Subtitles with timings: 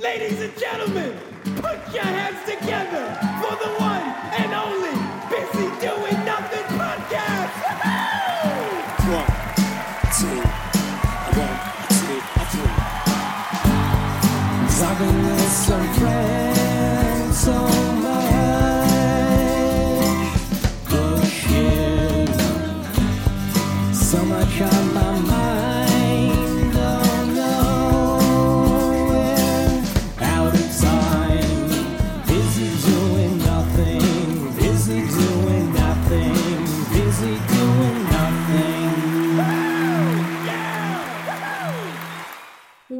[0.00, 1.14] Ladies and gentlemen,
[1.56, 3.04] put your hands together
[3.42, 3.89] for the one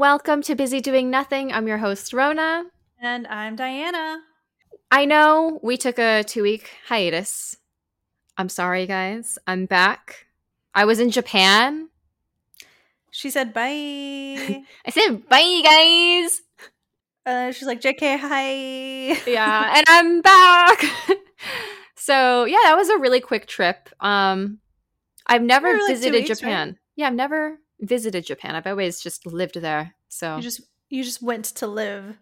[0.00, 1.52] Welcome to Busy Doing Nothing.
[1.52, 2.64] I'm your host, Rona.
[3.02, 4.20] And I'm Diana.
[4.90, 7.58] I know we took a two week hiatus.
[8.38, 9.36] I'm sorry, guys.
[9.46, 10.24] I'm back.
[10.74, 11.90] I was in Japan.
[13.10, 13.66] She said bye.
[14.86, 16.40] I said bye, guys.
[17.26, 19.30] uh, she's like, JK, hi.
[19.30, 20.82] Yeah, and I'm back.
[21.94, 23.90] so, yeah, that was a really quick trip.
[24.00, 24.60] Um,
[25.26, 26.78] I've never were, like, visited weeks, Japan.
[26.96, 28.54] Yeah, I've never visited Japan.
[28.54, 29.94] I've always just lived there.
[30.08, 32.16] So, You just you just went to live.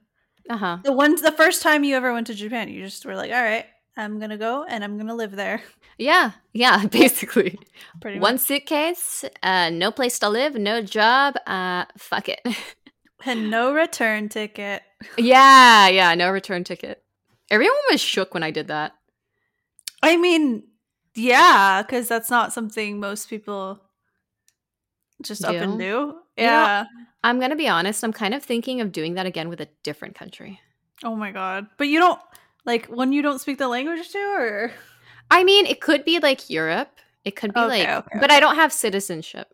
[0.50, 0.78] uh huh.
[0.84, 3.42] The one the first time you ever went to Japan, you just were like, all
[3.42, 5.62] right, I'm gonna go and I'm gonna live there.
[6.00, 7.58] Yeah, yeah, basically.
[8.00, 8.42] Pretty One much.
[8.42, 11.34] suitcase, uh, no place to live, no job.
[11.44, 12.40] Uh, fuck it.
[13.26, 14.82] And no return ticket.
[15.16, 17.02] yeah, yeah, no return ticket.
[17.50, 18.92] Everyone was shook when I did that.
[20.00, 20.62] I mean,
[21.16, 23.80] yeah, because that's not something most people
[25.22, 25.78] just up and Do?
[25.78, 25.84] do.
[25.84, 26.84] You know- Yeah.
[27.24, 28.04] I'm gonna be honest.
[28.04, 30.60] I'm kind of thinking of doing that again with a different country.
[31.04, 31.66] oh my god.
[31.76, 32.20] But you don't
[32.64, 34.72] like when you don't speak the language too, or
[35.30, 36.90] I mean, it could be like Europe.
[37.24, 39.48] It could be Okay, like, okay, but I don't have citizenship.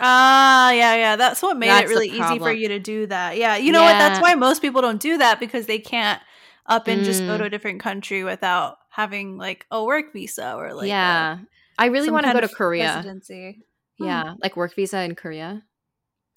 [0.00, 1.16] Ah, yeah, yeah.
[1.16, 3.36] That's what made That's it really easy for you to do that.
[3.36, 3.56] Yeah.
[3.56, 3.92] You know what?
[3.98, 6.20] That's why most people don't do that because they can't
[6.66, 7.38] up and just go Mm.
[7.38, 11.38] to a different country without having like a work visa or like yeah,
[11.78, 12.94] I really want to go to Korea.
[12.96, 13.64] Residency.
[13.98, 15.62] Yeah, like work visa in Korea.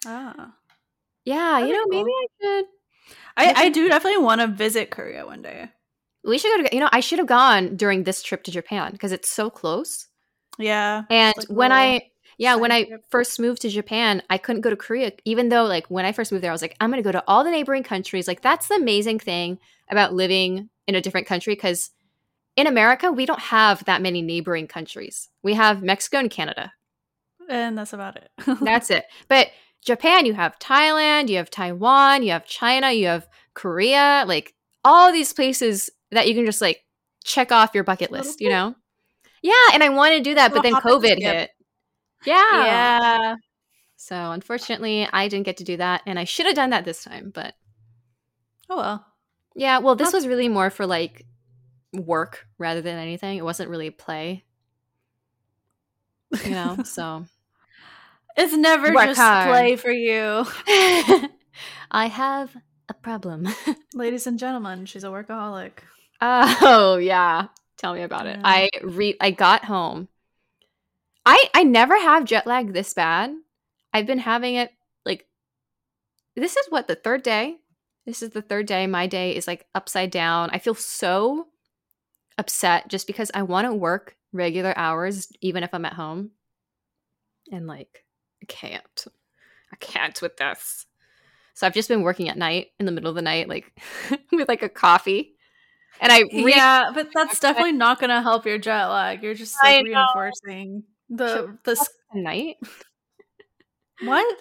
[0.06, 0.54] Ah.
[1.26, 2.12] Yeah, you That'd be know, maybe.
[2.12, 2.66] I should.
[3.38, 5.70] I, I do definitely want to visit Korea one day.
[6.24, 6.76] We should go to.
[6.76, 10.08] You know, I should have gone during this trip to Japan because it's so close.
[10.58, 11.04] Yeah.
[11.10, 12.02] And like when I,
[12.38, 13.06] yeah, when I trip.
[13.10, 16.32] first moved to Japan, I couldn't go to Korea, even though, like, when I first
[16.32, 18.28] moved there, I was like, I'm going to go to all the neighboring countries.
[18.28, 21.92] Like, that's the amazing thing about living in a different country because
[22.56, 25.30] in America, we don't have that many neighboring countries.
[25.44, 26.74] We have Mexico and Canada.
[27.52, 28.32] And that's about it.
[28.62, 29.06] That's it.
[29.28, 29.50] But
[29.84, 34.54] Japan, you have Thailand, you have Taiwan, you have China, you have Korea, like
[34.86, 36.86] all these places that you can just like
[37.26, 38.74] check off your bucket list, you know?
[39.42, 41.50] Yeah, and I wanted to do that, but then Little hop and COVID hit.
[42.26, 42.66] Yeah.
[42.66, 43.36] yeah.
[43.98, 47.04] So unfortunately, I didn't get to do that, and I should have done that this
[47.04, 47.32] time.
[47.34, 47.56] But
[48.70, 49.06] Oh well.
[49.56, 51.26] yeah, well, this was really more for like
[51.94, 53.38] work rather than anything.
[53.38, 54.46] It wasn't really play,
[56.44, 56.80] you know.
[56.86, 57.26] so
[58.42, 59.50] It's never Work just hard.
[59.50, 60.46] play for you.
[61.92, 62.58] I have
[62.90, 63.48] a problem.
[63.94, 65.74] Ladies and gentlemen, she's a workaholic.
[66.22, 68.40] oh yeah, tell me about it.
[68.44, 70.08] I re I got home.
[71.24, 73.32] I I never have jet lag this bad.
[73.94, 74.72] I've been having it
[75.06, 75.28] like
[76.36, 77.58] this is what the third day.
[78.08, 78.88] This is the third day.
[78.88, 80.50] My day is like upside down.
[80.50, 81.46] I feel so
[82.40, 86.32] upset just because I want to work regular hours even if I'm at home.
[87.52, 88.04] And like
[88.42, 89.06] I can't.
[89.72, 90.86] I can't with this.
[91.54, 93.72] So I've just been working at night in the middle of the night like
[94.32, 95.36] with like a coffee.
[96.00, 99.22] And I re- yeah, but that's definitely not going to help your jet lag.
[99.22, 102.56] You're just like reinforcing the the s- tonight.
[104.04, 104.38] what?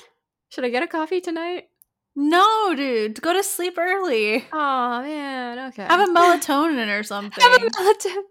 [0.51, 1.69] Should I get a coffee tonight?
[2.17, 4.45] No, dude, go to sleep early.
[4.53, 5.85] Oh man, okay.
[5.85, 7.43] Have a melatonin or something.
[7.43, 8.23] Have a melatonin.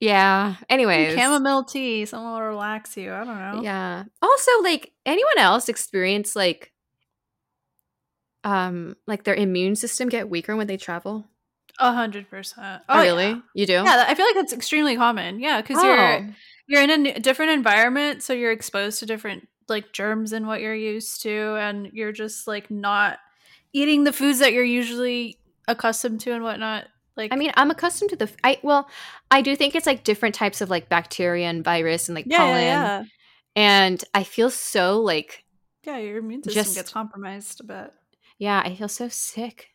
[0.00, 0.56] Yeah.
[0.68, 1.14] Anyways.
[1.14, 2.04] chamomile tea.
[2.06, 3.12] Someone will relax you.
[3.12, 3.62] I don't know.
[3.62, 4.04] Yeah.
[4.22, 6.72] Also, like anyone else experience like
[8.44, 11.26] um like their immune system get weaker when they travel?
[11.78, 12.82] a hundred percent.
[12.88, 13.28] Oh, really?
[13.28, 13.40] Yeah.
[13.54, 13.72] You do?
[13.72, 15.40] Yeah, I feel like that's extremely common.
[15.40, 15.84] Yeah, because Oh.
[15.86, 16.28] you're
[16.68, 20.74] you're in a different environment, so you're exposed to different like germs and what you're
[20.74, 23.18] used to, and you're just like not
[23.74, 25.38] eating the foods that you're usually
[25.68, 26.86] accustomed to and whatnot.
[27.16, 28.88] Like, I mean, I'm accustomed to the I well,
[29.30, 32.36] I do think it's like different types of like bacteria and virus and like yeah,
[32.38, 32.62] pollen.
[32.62, 33.04] yeah, yeah,
[33.56, 35.44] And I feel so like
[35.86, 35.98] yeah.
[35.98, 37.92] Your immune system Just- gets compromised a bit.
[38.38, 39.68] yeah, I feel so sick.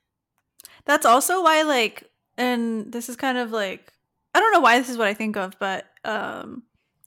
[0.86, 3.92] That's also why, like, and this is kind of like,
[4.36, 6.64] I don't know why this is what I think of, but um,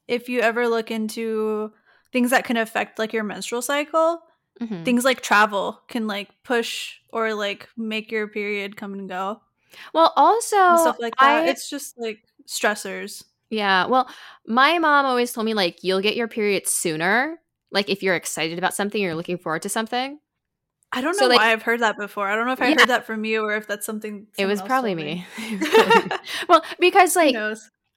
[0.08, 1.72] if you ever look into
[2.12, 4.20] things that can affect like your menstrual cycle,
[4.60, 4.84] Mhm.
[4.84, 9.40] things like travel can like push or like make your period come and go
[9.92, 11.44] Well, also and stuff like that.
[11.44, 13.24] I- it's just like stressors.
[13.50, 13.86] Yeah.
[13.86, 14.08] Well,
[14.46, 17.38] my mom always told me like you'll get your period sooner.
[17.70, 20.18] Like if you're excited about something, you're looking forward to something.
[20.92, 22.28] I don't know So, like- why I've heard that before.
[22.28, 22.78] I don't know if I Yeah.
[22.80, 24.26] heard that from you or if that's something.
[24.38, 25.26] it was probably me.
[25.38, 26.16] It was probably me.
[26.48, 27.34] well, because like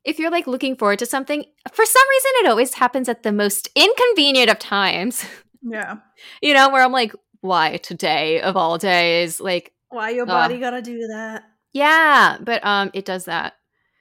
[0.03, 1.43] if you're like looking forward to something,
[1.73, 5.25] for some reason it always happens at the most inconvenient of times.
[5.61, 5.95] Yeah.
[6.41, 9.39] you know, where I'm like, why today of all days?
[9.39, 11.43] Like, Why your body gotta do that?
[11.73, 13.53] Yeah, but um, it does that.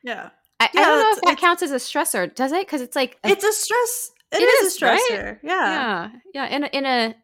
[0.02, 0.30] Yeah.
[0.58, 2.66] I, I don't know if that counts as a stressor, does it?
[2.66, 4.10] Because it's like a It's a stress.
[4.32, 5.00] It it is, is, a right?
[5.10, 5.38] stressor.
[5.42, 5.50] Yeah.
[5.52, 6.46] yeah, yeah.
[6.56, 7.14] In a, in a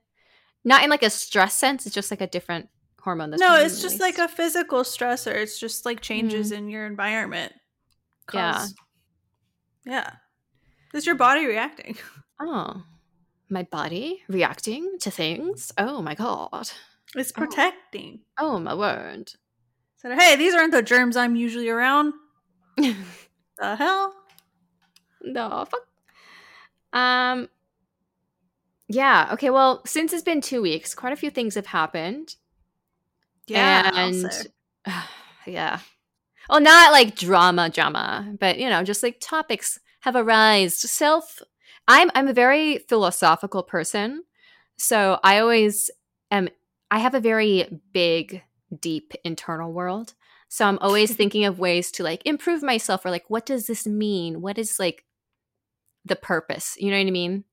[0.64, 1.86] not in like a stress sense.
[1.86, 2.68] It's just like a different
[3.00, 3.30] hormone.
[3.30, 5.34] That's No, it's just like a physical stressor.
[5.34, 7.52] It's just like changes in your environment.
[8.34, 8.52] Yeah.
[8.52, 8.74] cause-
[9.86, 10.10] Yeah.
[10.94, 11.96] It's your body reacting.
[12.40, 12.82] oh,
[13.48, 15.72] my body reacting to things.
[15.78, 16.70] Oh my god.
[17.16, 17.40] It's Oh.
[17.40, 18.20] protecting.
[18.38, 19.32] Oh my word.
[20.02, 22.14] So hey, these aren't the germs I'm usually around.
[23.58, 24.12] The hell?
[25.22, 25.86] No fuck.
[26.92, 27.48] Um.
[28.88, 29.28] Yeah.
[29.34, 29.50] Okay.
[29.50, 32.34] Well, since it's been two weeks, quite a few things have happened.
[33.46, 33.90] Yeah.
[33.94, 34.46] And say.
[35.46, 35.78] yeah.
[36.50, 40.70] Well, not like drama, drama, but you know, just like topics have arisen.
[40.70, 41.40] Self.
[41.86, 44.24] I'm I'm a very philosophical person,
[44.76, 45.90] so I always
[46.30, 46.48] am.
[46.90, 48.42] I have a very big,
[48.80, 50.14] deep internal world.
[50.48, 53.86] So I'm always thinking of ways to like improve myself, or like, what does this
[53.86, 54.40] mean?
[54.40, 55.04] What is like
[56.04, 56.76] the purpose?
[56.78, 57.44] You know what I mean?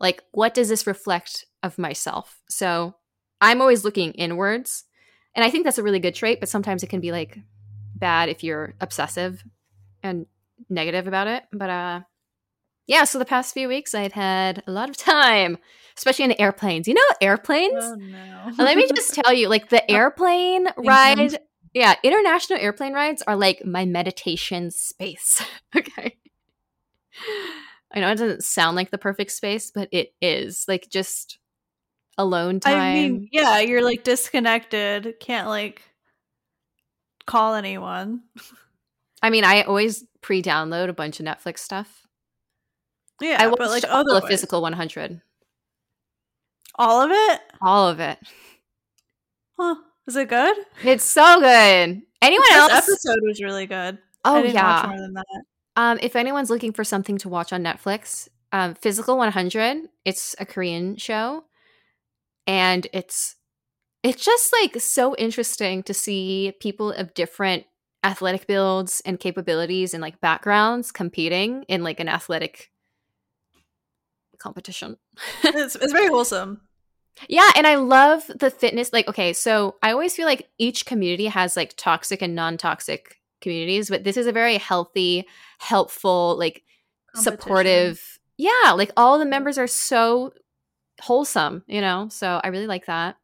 [0.00, 2.42] Like, what does this reflect of myself?
[2.48, 2.94] So
[3.40, 4.84] I'm always looking inwards.
[5.34, 7.38] And I think that's a really good trait, but sometimes it can be like
[7.94, 9.42] bad if you're obsessive
[10.02, 10.26] and
[10.68, 11.44] negative about it.
[11.52, 12.00] But uh
[12.86, 15.58] yeah, so the past few weeks I've had a lot of time,
[15.96, 16.88] especially in airplanes.
[16.88, 17.84] You know airplanes?
[17.84, 18.52] Oh no.
[18.58, 19.94] Uh, let me just tell you, like the oh.
[19.94, 20.86] airplane mm-hmm.
[20.86, 21.38] ride,
[21.72, 25.42] yeah, international airplane rides are like my meditation space.
[25.76, 26.16] okay.
[27.92, 30.64] I know it doesn't sound like the perfect space, but it is.
[30.66, 31.38] Like just
[32.18, 32.78] alone time.
[32.78, 35.14] I mean, yeah, you're like disconnected.
[35.20, 35.82] Can't like
[37.26, 38.22] call anyone.
[39.22, 42.06] I mean, I always pre-download a bunch of Netflix stuff.
[43.20, 45.20] Yeah, I but watched like all other of Physical 100,
[46.76, 47.40] all of it.
[47.62, 48.18] all of it.
[49.58, 49.76] Huh?
[50.06, 50.56] Is it good?
[50.84, 52.02] It's so good.
[52.22, 52.72] Anyone This else?
[52.72, 53.98] episode was really good.
[54.24, 54.80] oh I didn't yeah.
[54.80, 55.42] watch more than that.
[55.76, 60.46] Um, if anyone's looking for something to watch on Netflix, um, Physical 100, it's a
[60.46, 61.44] Korean show,
[62.46, 63.36] and it's
[64.02, 67.64] it's just like so interesting to see people of different
[68.04, 72.70] athletic builds and capabilities and like backgrounds competing in like an athletic
[74.44, 74.98] competition.
[75.42, 76.60] It's, it's very wholesome.
[77.28, 78.92] Yeah, and I love the fitness.
[78.92, 83.88] Like, okay, so I always feel like each community has like toxic and non-toxic communities,
[83.88, 85.26] but this is a very healthy,
[85.58, 86.64] helpful, like
[87.14, 88.18] supportive.
[88.36, 90.32] Yeah, like all the members are so
[91.00, 92.08] wholesome, you know.
[92.10, 93.16] So I really like that.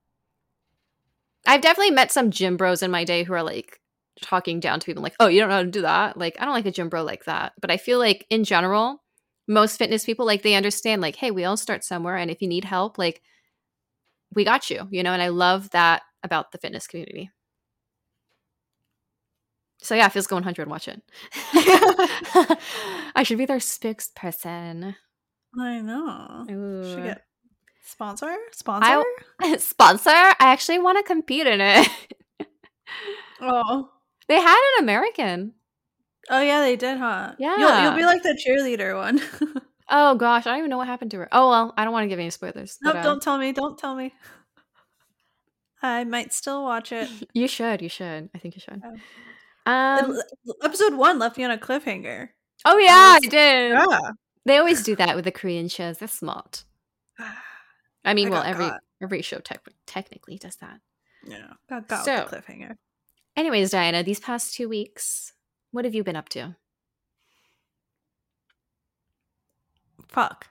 [1.46, 3.80] I've definitely met some gym bros in my day who are like
[4.22, 6.44] talking down to people like, "Oh, you don't know how to do that." Like, I
[6.44, 7.52] don't like a gym bro like that.
[7.60, 9.02] But I feel like in general,
[9.50, 12.48] most fitness people like they understand like, "Hey, we all start somewhere and if you
[12.48, 13.20] need help, like
[14.32, 17.30] we got you," you know, and I love that about the fitness community.
[19.82, 21.02] So yeah, Physical 100, watch it.
[23.14, 24.94] I should be their spokesperson.
[25.58, 26.46] I know.
[26.50, 26.84] Ooh.
[26.84, 27.22] Should get
[27.84, 28.36] sponsor.
[28.52, 29.02] Sponsor.
[29.58, 30.10] Sponsor?
[30.10, 31.88] I actually want to compete in it.
[33.40, 33.90] oh.
[34.28, 35.54] they had an American.
[36.28, 37.32] Oh yeah, they did, huh?
[37.38, 37.56] Yeah.
[37.56, 39.20] You'll, you'll be like the cheerleader one.
[39.92, 41.28] Oh gosh, I don't even know what happened to her.
[41.32, 42.78] Oh well, I don't want to give any spoilers.
[42.80, 43.50] no, uh, don't tell me.
[43.50, 44.14] Don't tell me.
[45.82, 47.08] I might still watch it.
[47.34, 47.82] You should.
[47.82, 48.30] You should.
[48.32, 48.80] I think you should.
[49.66, 49.70] Oh.
[49.72, 50.16] Um.
[50.62, 52.28] Episode one left me on a cliffhanger.
[52.64, 53.72] Oh yeah, I was- did.
[53.72, 54.10] Yeah.
[54.46, 55.98] They always do that with the Korean shows.
[55.98, 56.62] They're smart.
[58.04, 58.80] I mean, I well, every got.
[59.02, 60.78] every show tech technically does that.
[61.26, 61.54] Yeah.
[61.68, 62.76] Got got So- cliffhanger.
[63.36, 65.32] Anyways, Diana, these past two weeks,
[65.72, 66.56] what have you been up to?
[70.08, 70.46] Fuck.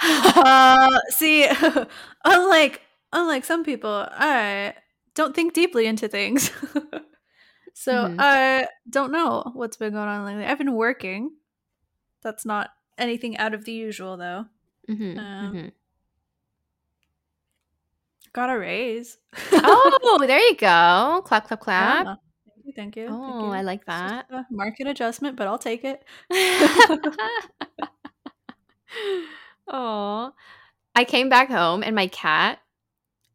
[0.00, 1.48] uh, see,
[2.24, 2.82] unlike
[3.12, 4.74] unlike some people, I
[5.14, 6.50] don't think deeply into things.
[7.74, 8.16] so Mhm.
[8.18, 10.44] I don't know what's been going on lately.
[10.44, 11.30] I've been working.
[12.22, 14.46] That's not anything out of the usual, though.
[14.88, 15.18] Mm-hmm.
[15.18, 15.72] Um, mhm.
[18.32, 19.16] Got a raise.
[19.52, 21.22] Oh, there you go.
[21.24, 22.18] Clap, clap, clap.
[22.74, 23.04] Thank you.
[23.04, 23.08] You.
[23.08, 23.52] thank Oh, you.
[23.52, 24.26] I like that.
[24.50, 26.04] market adjustment, but I'll take it.
[29.68, 30.32] oh,
[30.94, 32.60] I came back home and my cat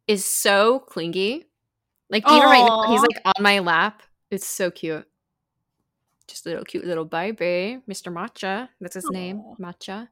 [0.08, 1.46] is so clingy.
[2.10, 4.04] Like even right now, he's like on my lap.
[4.30, 5.08] It's so cute.
[6.28, 8.12] Just a little cute little baby, Mr.
[8.12, 8.70] Matcha.
[8.80, 9.56] That's his name, Aw.
[9.56, 10.08] Matcha.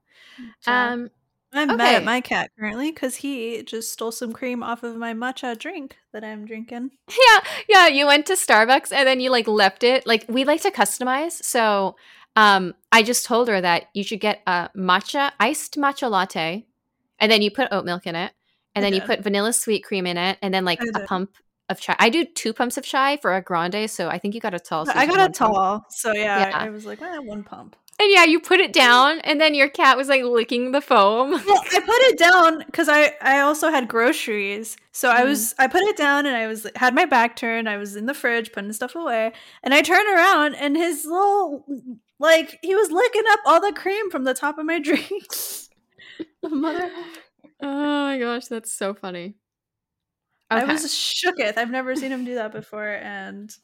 [0.68, 1.10] Um,
[1.54, 5.14] I'm mad at my cat currently because he just stole some cream off of my
[5.14, 6.92] matcha drink that I'm drinking.
[7.10, 7.88] yeah, yeah.
[7.88, 10.08] You went to Starbucks and then you like left it.
[10.08, 11.96] Like we like to customize, so
[12.36, 16.66] um, I just told her that you should get a matcha iced matcha latte,
[17.20, 18.32] and then you put oat milk in it,
[18.76, 21.36] and I then you put vanilla sweet cream in it, and then like a pump
[21.70, 21.96] of chai.
[22.00, 24.60] I do two pumps of chai for a grande, so I think you got a
[24.60, 24.86] tall.
[24.86, 25.54] so I got did a one pump.
[25.56, 26.58] tall, so yeah, Yeah.
[26.58, 27.76] I, was like, well, one pump.
[28.02, 31.34] And yeah, you put it down, and then your cat was like licking the foam.
[31.46, 35.26] Well, I put it down because I I also had groceries, so I Mhm.
[35.26, 37.70] was I put it down and I was had my back turned.
[37.70, 41.64] I was in the fridge putting stuff away, and I turned around and his little
[42.20, 45.28] like he was licking up all the cream from the top of my drink.
[46.44, 46.90] Mother,
[47.62, 49.36] Oh my gosh, that's so funny.
[50.50, 50.72] I Okay.
[50.74, 51.58] was shooketh.
[51.58, 53.56] I've never seen him do that before, and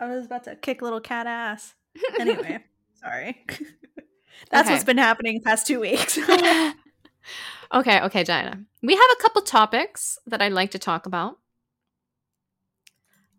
[0.00, 1.74] I was about to kick little cat ass.
[2.18, 2.64] Anyway,
[3.00, 3.44] sorry.
[4.50, 4.74] That's Okay.
[4.74, 6.18] what's been happening the past two weeks.
[7.74, 8.62] okay, okay, Diana.
[8.82, 11.38] We have a couple topics that I'd like to talk about.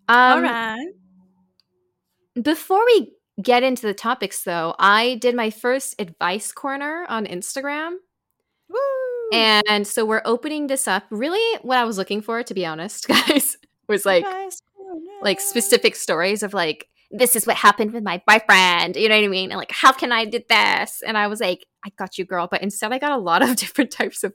[0.07, 0.87] Um, all right.
[2.41, 7.95] Before we get into the topics, though, I did my first advice corner on Instagram.
[8.69, 8.77] Woo!
[9.33, 11.03] And so we're opening this up.
[11.09, 14.25] Really, what I was looking for, to be honest, guys, was like
[15.21, 18.95] like specific stories of like this is what happened with my boyfriend.
[18.95, 19.51] You know what I mean?
[19.51, 21.01] And like how can I do this?
[21.05, 22.47] And I was like, I got you, girl.
[22.49, 24.33] But instead, I got a lot of different types of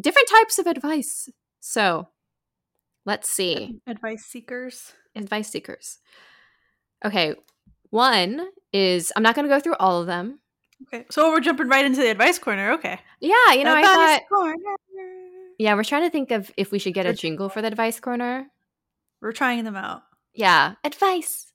[0.00, 1.28] different types of advice.
[1.60, 2.08] So
[3.04, 3.80] let's see.
[3.86, 4.92] advice seekers.
[5.14, 5.98] advice seekers.
[7.04, 7.34] Okay,
[7.90, 10.40] one is I'm not going to go through all of them.
[10.84, 12.72] Okay, so we're jumping right into the advice corner.
[12.72, 14.22] Okay, Yeah, you know, I advice thought.
[14.28, 14.54] corner.
[15.58, 17.98] Yeah, we're trying to think of if we should get a jingle for the advice
[17.98, 18.46] corner.
[19.20, 20.02] We're trying them out.
[20.34, 21.47] Yeah, advice,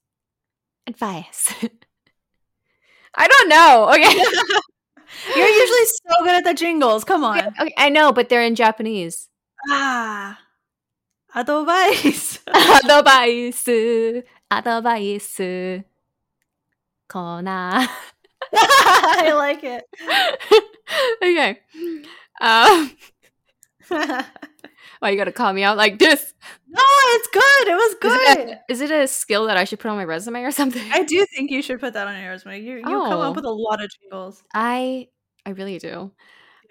[0.88, 1.54] advice.
[3.16, 3.90] I don't know.
[3.92, 4.26] Okay,
[5.38, 7.04] You're usually so good at the jingles.
[7.04, 7.40] Come on.
[7.60, 9.30] okay, I know, but they're in Japanese.
[9.70, 10.40] Ah,
[11.36, 12.40] advice.
[12.48, 13.68] advice,
[14.52, 15.84] advice,
[17.08, 17.88] コーナー。
[18.56, 19.84] I like it.
[21.22, 21.62] okay.
[22.42, 22.92] Um,
[25.00, 26.34] why you gotta call me out like this?
[26.74, 26.82] No,
[27.16, 27.68] it's good.
[27.68, 28.40] It was Is good.
[28.40, 30.84] it, a, is it a skill that I should put on my resume or something?
[30.92, 32.60] I do think you should put that on your resume.
[32.62, 33.22] You you come Oh.
[33.22, 34.44] up with a lot of jingles.
[34.54, 35.08] I
[35.46, 36.12] I really do.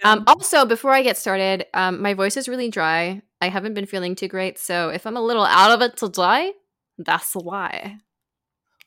[0.00, 0.12] Yeah.
[0.12, 3.22] Um, also, before I get started, um, my voice is really dry.
[3.40, 6.52] I haven't been feeling too great, so if I'm a little out of it today,
[6.98, 7.98] that's why.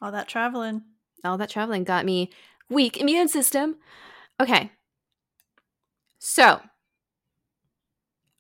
[0.02, 0.82] all that traveling.
[1.24, 2.32] All that traveling got me
[2.70, 3.78] weak immune system.
[4.42, 4.72] Okay.
[6.20, 6.60] So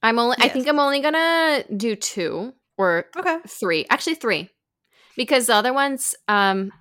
[0.03, 3.37] I'm only I think I'm only gonna do two or Okay.
[3.47, 3.85] three.
[3.89, 4.49] Actually three.
[5.15, 6.71] Because the other ones, um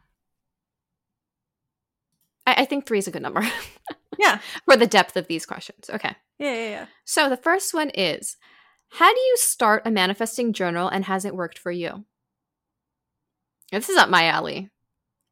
[2.47, 3.43] I, I think three is a good number
[4.19, 4.39] Yeah.
[4.65, 5.91] for the depth of these questions.
[5.91, 6.15] Okay.
[6.39, 6.53] Yeah.
[6.55, 6.69] Yeah.
[6.71, 6.87] Yeah.
[7.05, 8.37] So the first one is
[8.91, 12.05] how do you start a manifesting journal and has it worked for you?
[13.73, 14.71] This is up my alley.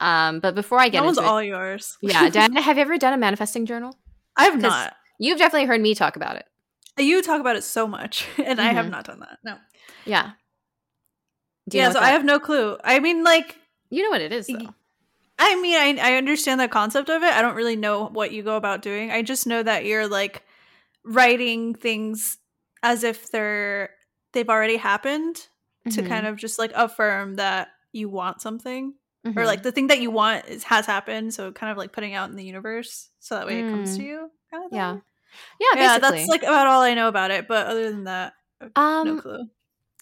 [0.00, 1.97] Um, but before I get That one's into it, all yours.
[2.02, 3.97] yeah, Diana, have you ever done a manifesting journal?
[4.37, 4.95] I've not.
[5.21, 6.45] You've definitely heard me talk about it.
[6.99, 8.90] You talk about it so much, and I have Mhm.
[8.90, 9.38] not done that.
[9.45, 9.57] No.
[10.04, 10.33] Yeah.
[11.71, 11.90] Yeah.
[11.90, 12.76] So what I have no clue.
[12.83, 13.57] I mean, like,
[13.90, 14.75] you know what it is though.
[15.38, 17.33] I mean, I I understand the concept of it.
[17.33, 19.11] I don't really know what you go about doing.
[19.11, 20.42] I just know that you're like
[21.04, 22.38] writing things
[22.83, 23.90] as if they're
[24.33, 25.47] they've already happened
[25.85, 26.00] Mm-hmm.
[26.00, 29.47] to kind of just like affirm that you want something or Mhm.
[29.47, 31.35] like the thing that you want is has happened.
[31.35, 34.02] So kind of like putting out in the universe so that way it comes to
[34.04, 34.31] you.
[34.52, 34.78] Kind of thing.
[34.78, 35.02] Mm.
[35.59, 35.73] Yeah.
[35.75, 35.99] Yeah, yeah.
[35.99, 36.19] basically.
[36.19, 37.49] That's like about all I know about it.
[37.49, 38.35] But other than that,
[38.76, 39.45] um no clue.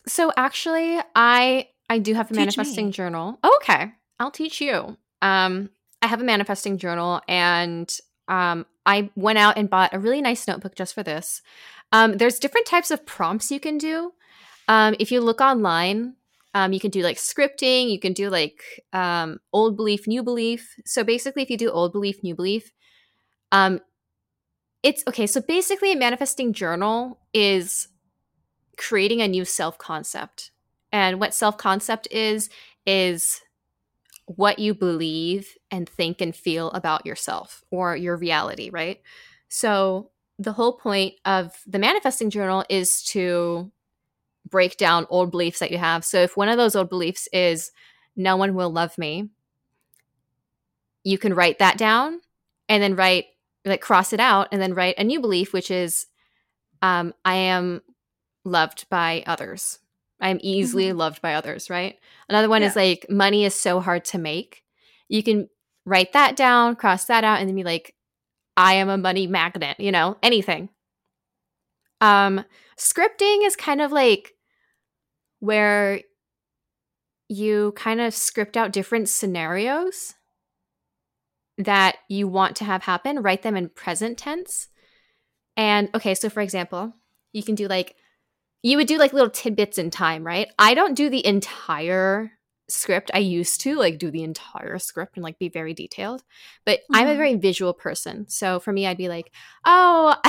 [0.06, 2.92] So actually I I do have a Teach manifesting me.
[2.92, 3.38] journal.
[3.42, 3.92] Oh, okay.
[4.18, 4.96] I'll teach you.
[5.22, 5.70] Um
[6.02, 7.92] I have a manifesting journal and
[8.28, 11.42] um I went out and bought a really nice notebook just for this.
[11.92, 14.12] Um there's different types of prompts you can do.
[14.68, 16.14] Um if you look online,
[16.54, 20.74] um you can do like scripting, you can do like um old belief, new belief.
[20.86, 22.72] So basically if you do old belief, new belief,
[23.52, 23.80] um
[24.82, 27.88] it's okay, so basically a manifesting journal is
[28.80, 30.50] creating a new self concept.
[30.90, 32.48] And what self concept is,
[32.86, 33.42] is
[34.24, 39.00] what you believe and think and feel about yourself or your reality, right?
[39.48, 43.70] So the whole point of the manifesting journal is to
[44.48, 46.04] break down old beliefs that you have.
[46.04, 47.72] So if one of those old beliefs is
[48.16, 49.28] no one will love me,
[51.04, 52.20] you can write that down
[52.68, 53.26] and then write
[53.66, 56.06] like cross it out and then write a new belief which is
[56.82, 57.82] um, I am
[58.44, 59.78] loved by others.
[60.20, 61.98] I'm easily loved by others, right?
[62.28, 64.62] Another one is like money is so hard to make.
[65.08, 65.48] You can
[65.86, 67.94] write that down, cross that out, and then be like,
[68.56, 70.68] I am a money magnet, you know, anything.
[72.02, 72.44] Um,
[72.78, 74.34] scripting is kind of like
[75.38, 76.00] where
[77.28, 80.14] you kind of script out different scenarios
[81.56, 84.68] that you want to have happen, write them in present tense.
[85.56, 86.92] And okay, so for example,
[87.32, 87.96] you can do like,
[88.62, 90.48] you would do like little tidbits in time, right?
[90.58, 92.32] I don't do the entire
[92.68, 93.10] script.
[93.14, 96.22] I used to like do the entire script and like be very detailed,
[96.64, 97.16] but I'm a Mhm.
[97.16, 98.26] very visual person.
[98.28, 99.32] So for me, I'd be like,
[99.64, 100.14] oh,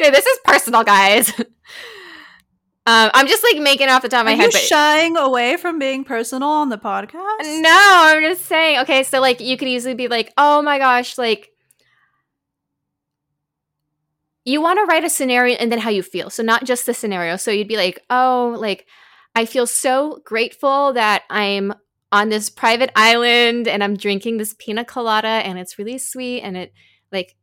[0.00, 1.32] okay, this is personal, guys.
[1.40, 1.46] um,
[3.14, 4.44] I'm just like making off the top of my Are head.
[4.46, 7.62] you but- shying away from being personal on the podcast?
[7.62, 8.80] no, I'm just saying.
[8.80, 11.48] Okay, so like you could easily be like, oh my gosh, like
[14.44, 16.30] you want to write a scenario and then how you feel.
[16.30, 17.36] So not just the scenario.
[17.36, 18.86] So you'd be like, oh, like
[19.34, 21.72] I feel so grateful that I'm
[22.10, 26.56] on this private island and I'm drinking this pina colada and it's really sweet and
[26.56, 26.72] it
[27.10, 27.36] like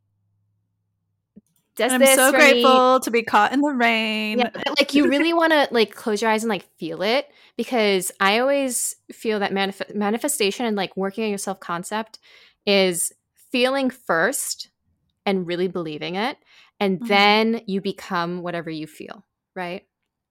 [1.75, 2.61] does I'm this so for me.
[2.61, 4.39] grateful to be caught in the rain.
[4.39, 7.27] Yeah, but like you really want to like close your eyes and like feel it
[7.55, 12.19] because I always feel that manif- manifestation and like working on your self concept
[12.67, 13.13] is
[13.51, 14.69] feeling first
[15.25, 16.37] and really believing it,
[16.79, 17.07] and Mhm.
[17.07, 19.25] then you become whatever you feel.
[19.55, 19.85] Right?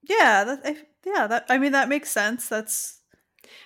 [0.09, 1.27] Yeah, that, I, yeah.
[1.27, 2.49] That I mean, that makes sense.
[2.49, 3.01] That's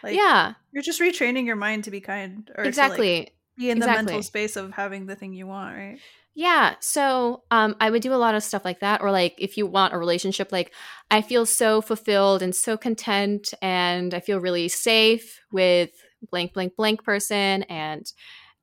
[0.02, 3.30] like yeah, you're just retraining your mind to be kind or to, like, exactly.
[3.56, 5.98] be in the mental space of having the thing you want, right?
[6.34, 6.76] Yeah.
[6.80, 9.02] So um, I would do a lot of stuff like that.
[9.02, 10.72] Or like if you want a relationship, like
[11.10, 15.90] I feel so fulfilled and so content and I feel really safe with
[16.30, 17.64] blank, blank, blank person.
[17.64, 18.10] And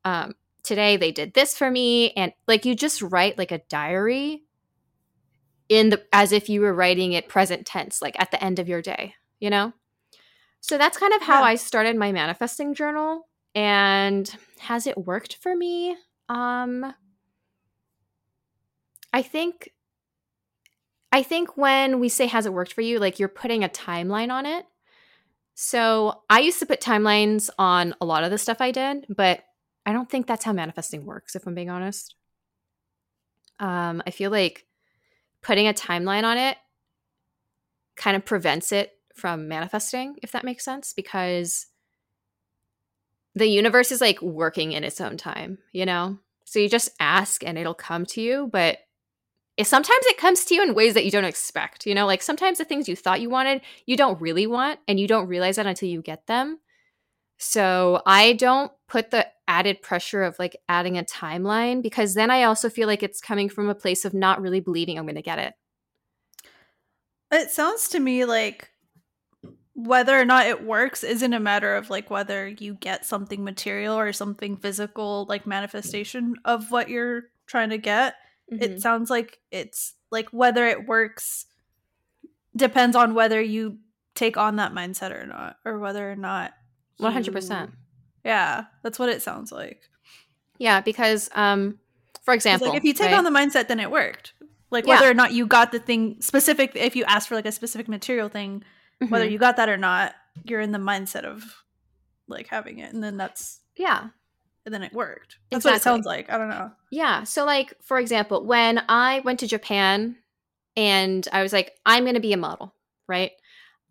[0.03, 0.33] um,
[0.69, 2.11] today they did this for me.
[2.11, 4.43] And like you just write like a diary
[5.67, 8.69] in the as if you were writing it present tense, like at the end of
[8.69, 9.73] your day, you know?
[10.61, 11.47] So that's kind of how Yeah.
[11.47, 13.27] I started my manifesting journal.
[13.55, 15.97] And has it worked for me?
[16.29, 16.93] Um
[19.11, 19.71] I think
[21.11, 24.31] I think when we say has it worked for you, like you're putting a timeline
[24.31, 24.65] on it.
[25.55, 29.43] So I used to put timelines on a lot of the stuff I did, but
[29.89, 32.13] I don't think that's how manifesting works, if I'm being honest.
[33.59, 34.67] Um, I feel like
[35.41, 36.57] putting a timeline on it
[37.95, 41.65] kind of prevents it from manifesting, if that makes sense, because
[43.33, 46.19] the universe is like working in its own time, you know?
[46.45, 48.77] So you just ask and it'll come to you, but
[49.57, 52.05] it, sometimes it comes to you in ways that you don't expect, you know?
[52.05, 55.27] Like sometimes the things you thought you wanted, you don't really want, and you don't
[55.27, 56.59] realize that until you get them.
[57.39, 62.43] So I don't put the added pressure of like adding a timeline because then I
[62.43, 65.21] also feel like it's coming from a place of not really believing I'm going to
[65.21, 65.53] get it.
[67.31, 68.69] It sounds to me like
[69.73, 73.97] whether or not it works isn't a matter of like whether you get something material
[73.97, 78.15] or something physical, like manifestation of what you're trying to get.
[78.51, 78.61] Mhm.
[78.61, 81.45] It sounds like it's like whether it works
[82.55, 83.77] depends on whether you
[84.15, 86.53] take on that mindset or not, or whether or not.
[86.99, 87.71] 100%.
[88.25, 89.81] Yeah, that's what it sounds like.
[90.57, 91.79] Yeah, because um
[92.23, 93.17] for example, like if you take right?
[93.17, 94.33] on the mindset, then it worked.
[94.71, 94.95] Like Yeah.
[94.95, 97.87] whether or not you got the thing specific, if you asked for like a specific
[97.87, 98.63] material thing,
[99.07, 99.31] whether Mhm.
[99.31, 101.43] you got that or not, you're in the mindset of
[102.27, 104.09] like having it, and then that's yeah.
[104.65, 105.37] and then it worked.
[105.49, 106.29] That's what it sounds like.
[106.29, 106.71] I don't know.
[106.91, 107.23] Yeah.
[107.23, 110.17] So, like, for example, when I went to Japan
[110.75, 112.75] and I was like, I'm going to be a model,
[113.07, 113.31] right?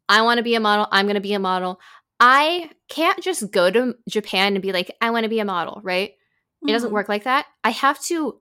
[0.08, 0.86] I want to be a model.
[0.92, 1.80] I'm going to be a model.
[2.20, 5.80] I can't just go to Japan and be like, I want to be a model,
[5.84, 6.12] right?
[6.66, 6.92] It doesn't Mhm.
[6.92, 7.46] work like that.
[7.64, 8.40] I have to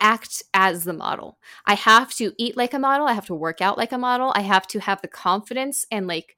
[0.00, 1.38] act as the model.
[1.66, 3.06] I have to eat like a model.
[3.08, 4.32] I have to work out like a model.
[4.36, 6.36] I have to have the confidence and, like,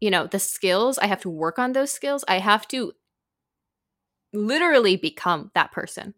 [0.00, 0.98] you know, the skills.
[0.98, 2.24] I have to work on those skills.
[2.28, 2.92] I have to
[4.32, 6.14] literally become that person.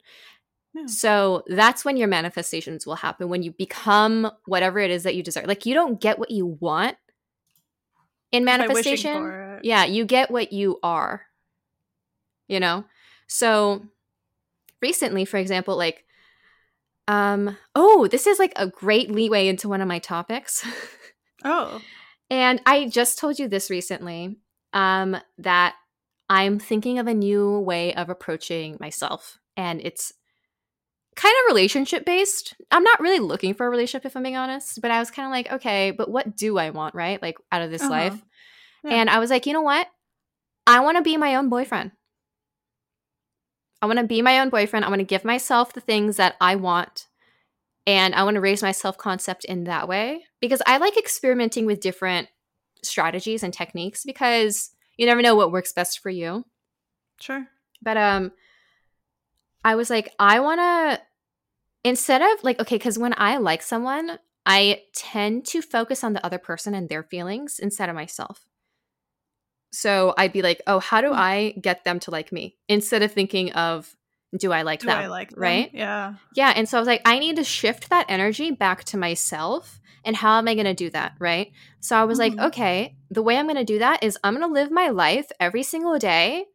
[0.74, 0.86] Yeah.
[0.86, 5.22] So that's when your manifestations will happen when you become whatever it is that you
[5.22, 5.46] desire.
[5.46, 6.96] Like you don't get what you want
[8.32, 9.60] in manifestation.
[9.62, 11.22] Yeah, you get what you are.
[12.48, 12.84] You know?
[13.26, 13.84] So
[14.82, 16.04] recently, for example, like
[17.08, 20.66] um oh, this is like a great leeway into one of my topics.
[21.44, 21.80] Oh,
[22.30, 24.36] And I just told you this recently
[24.72, 25.74] um, that
[26.28, 29.40] I'm thinking of a new way of approaching myself.
[29.56, 30.12] And it's
[31.20, 32.54] kind of relationship based.
[32.70, 35.26] I'm not really looking for a relationship, if I'm being honest, but I was kind
[35.26, 37.20] of like, okay, but what do I want, right?
[37.20, 37.90] Like out of this Uh-huh.
[37.90, 38.24] life.
[38.85, 38.92] Yeah.
[38.92, 39.87] And I was like, you know what?
[40.66, 41.90] I want to be my own boyfriend.
[43.83, 44.85] I want to be my own boyfriend.
[44.85, 47.06] I want to give myself the things that I want.
[47.87, 51.66] And I want to raise my self concept in that way because I like experimenting
[51.66, 52.28] with different
[52.83, 56.44] strategies and techniques because you never know what works best for you.
[57.20, 57.46] Sure.
[57.83, 58.33] But um
[59.64, 61.00] I was like I want to
[61.84, 66.24] instead of like okay cuz when I like someone, I tend to focus on the
[66.24, 68.46] other person and their feelings instead of myself.
[69.72, 71.14] So I'd be like, "Oh, how do Hmm.
[71.18, 73.96] I get them to like me?" instead of thinking of
[74.36, 74.98] do I like Do them?
[74.98, 75.38] I like them?
[75.42, 75.70] right?
[75.72, 76.14] Yeah.
[76.34, 79.80] Yeah, and so I was like, I need to shift that energy back to myself.
[80.04, 81.14] And how am I going to do that?
[81.18, 81.52] Right.
[81.80, 82.22] So I was Mhm.
[82.22, 84.88] like, okay, the way I'm going to do that is I'm going to live my
[84.88, 86.46] life every single day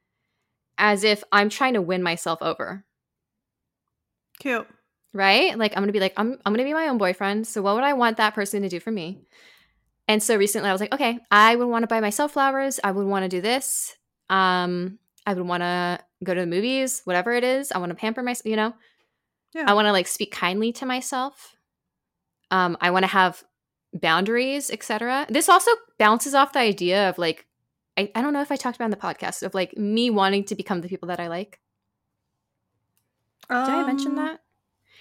[0.77, 2.85] as if I'm trying to win myself over.
[4.39, 4.67] Cute.
[5.15, 5.57] Right.
[5.57, 7.47] Like I'm going to be like, I'm, I'm going to be my own boyfriend.
[7.47, 9.21] So what would I want that person to do for me?
[10.09, 12.81] And so recently I was like, okay, I would want to buy myself flowers.
[12.83, 13.95] I would want to do this.
[14.29, 17.71] Um, I would want to go to the movies, whatever it is.
[17.71, 18.73] I want to pamper myself, you know?
[19.53, 19.63] Yeah.
[19.67, 21.55] I want to like speak kindly to myself.
[22.51, 23.41] Um, I want to have
[23.93, 25.27] boundaries, etc.
[25.29, 27.45] This also bounces off the idea of like,
[27.97, 30.43] I, I don't know if I talked about in the podcast of like me wanting
[30.45, 31.61] to become the people that I like.
[33.49, 34.41] Did I mention Um, that?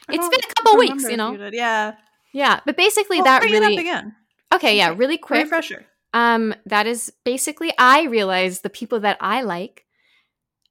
[0.09, 1.37] It's been a couple weeks, you know.
[1.37, 1.55] did.
[1.55, 1.95] Yeah.
[2.33, 4.15] Yeah, but basically Well, that bring it up really again.
[4.53, 4.77] okay.
[4.77, 5.45] Yeah, really quick.
[5.45, 5.87] Refresher.
[6.13, 9.85] Um, that is basically I realize the people that I like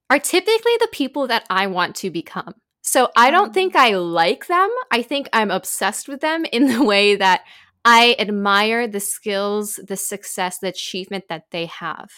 [0.09, 2.53] are typically the people that I want to become.
[2.81, 3.53] So I don't Mm.
[3.53, 4.69] think I like them.
[4.91, 7.43] I think I'm obsessed with them in the way that
[7.85, 12.09] I admire the skills, the success, the achievement that they have.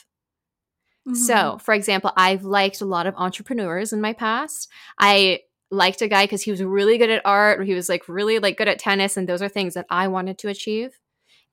[1.07, 1.15] Mm-hmm.
[1.15, 4.67] So, for example, I've liked a lot of entrepreneurs in my past.
[4.99, 8.07] I liked a guy because he was really good at art, or he was like
[8.07, 10.99] really like good at tennis, and those are things that I wanted to achieve.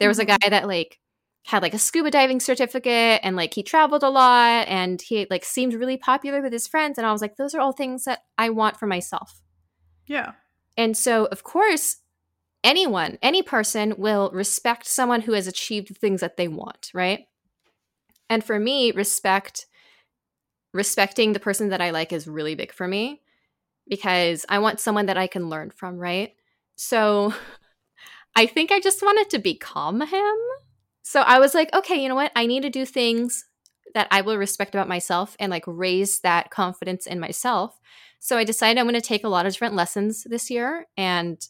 [0.01, 0.27] There was a Mhm.
[0.27, 0.99] guy that like
[1.47, 5.45] had like a scuba diving certificate and like he traveled a lot and he like
[5.45, 8.21] seemed really popular with his friends and I was like those are all things that
[8.39, 9.43] I want for myself.
[10.07, 10.33] yeah.
[10.77, 11.97] And so, of course,
[12.65, 17.27] anyone, any person will respect someone who has achieved the things that they want, right?
[18.29, 19.67] And for me, respect
[20.73, 23.21] respecting the person that I like is really big for me
[23.89, 26.35] because I want someone that I can learn from, right?
[26.77, 27.35] So
[28.37, 30.35] I think I just wanted to become him.
[31.03, 32.33] So I was like, okay, you know what?
[32.37, 33.47] I need to do things
[33.95, 37.79] that I will respect about myself and like raise that confidence in myself.
[38.21, 41.45] So I decided I'm going to take a lot of different lessons this year and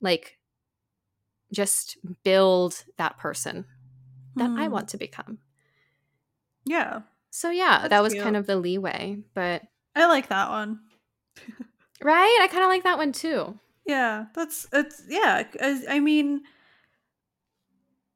[0.00, 0.38] like
[1.52, 3.64] just build that person
[4.36, 4.72] that I Hmm.
[4.72, 5.38] want to become.
[6.64, 7.02] Yeah.
[7.30, 8.24] So yeah, that was cute.
[8.24, 9.62] kind of the leeway, but
[9.94, 10.80] I like that one.
[12.02, 13.58] Right, I kind of like that one too.
[13.86, 15.44] Yeah, that's it's yeah.
[15.60, 16.42] I, I mean,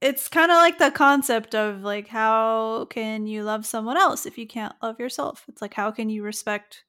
[0.01, 4.39] it's kind of like the concept of like how can you love someone else if
[4.39, 5.45] you can't love yourself?
[5.49, 6.85] It's like how can you respect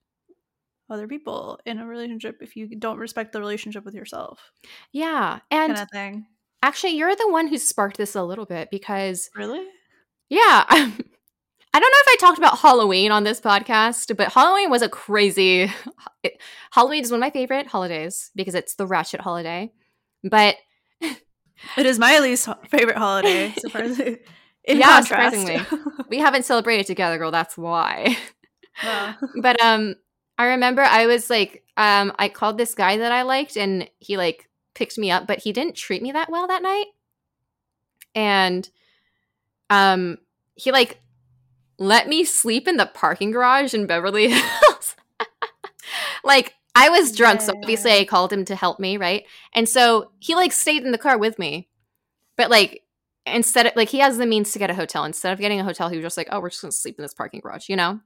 [0.90, 4.40] other people in a relationship if you don't respect the relationship with yourself?
[4.92, 6.26] Yeah, and Kind of thing.
[6.64, 9.66] actually, you're the one who sparked this a little bit because Really?
[10.30, 10.92] yeah.
[11.74, 14.90] I don't know if I talked about Halloween on this podcast, but Halloween was a
[14.90, 15.72] crazy.
[16.24, 16.40] It,
[16.72, 19.72] Halloween is one of my favorite holidays because it's the ratchet holiday.
[20.24, 20.58] But
[21.78, 23.54] It is my least favorite holiday.
[23.58, 24.20] Surprisingly.
[24.66, 25.36] In Yeah, contrast.
[25.36, 25.80] surprisingly.
[26.10, 27.32] we haven't celebrated together, girl.
[27.32, 28.16] That's why.
[29.42, 29.96] But um,
[30.38, 34.18] I remember I was like, um, I called this guy that I liked, and he
[34.18, 36.86] like picked me up, but he didn't treat me that well that night.
[38.16, 38.68] And
[39.70, 40.18] um,
[40.56, 41.00] he like
[41.82, 44.96] let me sleep in the parking garage in Beverly Hills.
[46.24, 49.26] like I was drunk, so obviously I called him to help me, right?
[49.54, 51.70] And so he like stayed in the car with me,
[52.38, 52.84] but like
[53.26, 55.04] instead of like he has the means to get a hotel.
[55.06, 57.02] Instead of getting a hotel, he was just like, "Oh, we're just gonna sleep in
[57.02, 58.00] this parking garage," you know.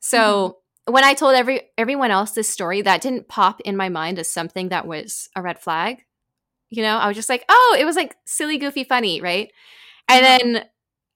[0.00, 0.92] So mm-hmm.
[0.92, 4.28] when I told every everyone else this story, that didn't pop in my mind as
[4.28, 6.04] something that was a red flag.
[6.68, 9.50] You know, I was just like, "Oh, it was like silly, goofy, funny," right?
[10.08, 10.52] And mm-hmm.
[10.52, 10.64] then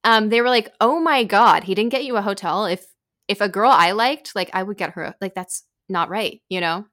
[0.05, 2.67] um, they were like, "Oh my god, he didn't get you a hotel.
[2.67, 2.87] If
[3.29, 5.15] if a girl I liked, like I would get her.
[5.21, 6.87] Like that's not right, you know."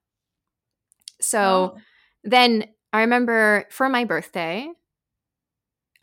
[1.22, 1.78] So Oh.
[2.24, 4.70] then I remember for my birthday.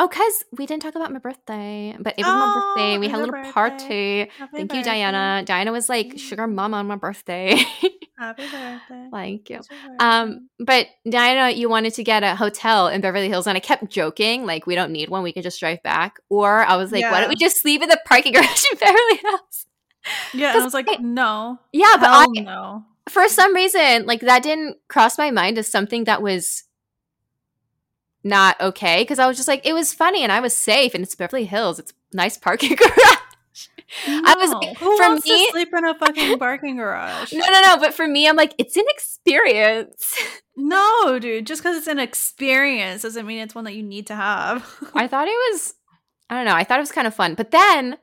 [0.00, 2.98] Oh, cause we didn't talk about my birthday, but it was my Oh, birthday.
[2.98, 3.52] We had a little birthday.
[3.52, 4.30] party.
[4.36, 4.82] Happy Thank you.
[4.82, 5.42] Diana.
[5.46, 7.56] Diana was like sugar mama on my birthday.
[8.22, 9.08] Happy birthday.
[9.10, 9.56] Thank you.
[9.56, 13.56] It's your Um, but Diana, you wanted to get a hotel in Beverly Hills, and
[13.56, 16.20] I kept joking, like, we don't need one, we can just drive back.
[16.28, 19.16] Or I was like, why don't we just sleep in the parking garage in Beverly
[19.16, 19.66] Hills?
[20.32, 21.58] Yeah, I was like, I- no.
[21.72, 22.84] Yeah, but I, no.
[23.08, 26.62] for some reason, like, that didn't cross my mind as something that was
[28.22, 29.04] not okay.
[29.04, 31.44] Cause I was just like, it was funny and I was safe, and it's Beverly
[31.44, 33.16] Hills, it's nice parking garage.
[34.06, 34.58] I was No.
[34.58, 37.32] like, who for wants me- to sleep in a fucking parking garage?
[37.32, 37.76] No, no, no.
[37.78, 40.16] But for me, I'm like, it's an experience.
[40.54, 41.46] No, dude.
[41.46, 44.70] Just because it's an experience doesn't mean it's one that you need to have.
[44.94, 45.72] I thought it was,
[46.28, 46.54] I don't know.
[46.54, 47.34] I thought it was kind of fun.
[47.34, 47.96] But then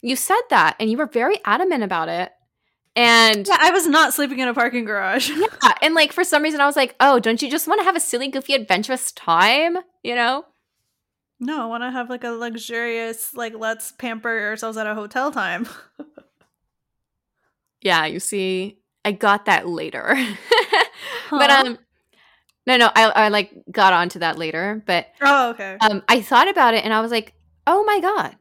[0.00, 2.32] you said that and you were very adamant about it.
[2.96, 5.28] And yeah, I was not sleeping in a parking garage.
[5.28, 7.84] yeah, and like for some reason, I was like, oh, don't you just want to
[7.84, 9.76] have a silly, goofy, adventurous time?
[10.02, 10.46] You know?
[11.40, 15.32] No, I want to have like a luxurious, like let's pamper ourselves at a hotel
[15.32, 15.66] time.
[17.82, 20.14] Yeah, you see, I got that later.
[21.30, 21.78] But um,
[22.66, 24.82] no, no, I, I like got onto that later.
[24.84, 25.78] But oh, okay.
[25.80, 27.34] um, I thought about it and I was like,
[27.68, 28.36] oh my god,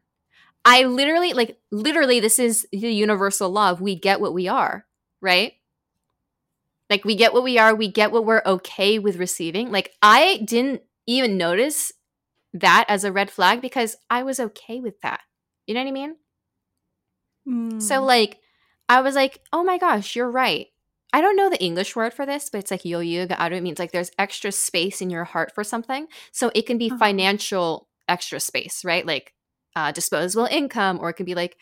[0.66, 4.86] I literally like literally this is the universal law of we get what we are,
[5.22, 5.54] right?
[6.90, 9.72] Like we get what we are, we get what we're okay with receiving.
[9.72, 11.94] Like I didn't even notice
[12.54, 15.22] that as a red flag because I was okay with that.
[15.68, 16.16] You know what I mean?
[17.48, 17.82] Mm.
[17.82, 18.40] So like
[18.88, 20.68] I was like, "Oh my gosh, you're right."
[21.14, 23.56] I don't know the English word for this, but it's like yoyuga aru.
[23.56, 26.08] It means like there's extra space in your heart for something.
[26.32, 26.98] So it can be Uh-huh.
[27.00, 29.06] financial extra space, right?
[29.06, 29.34] Like
[29.76, 31.58] uh, disposable income, or it can be like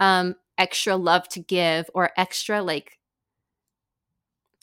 [0.00, 2.98] um, extra love to give, or extra like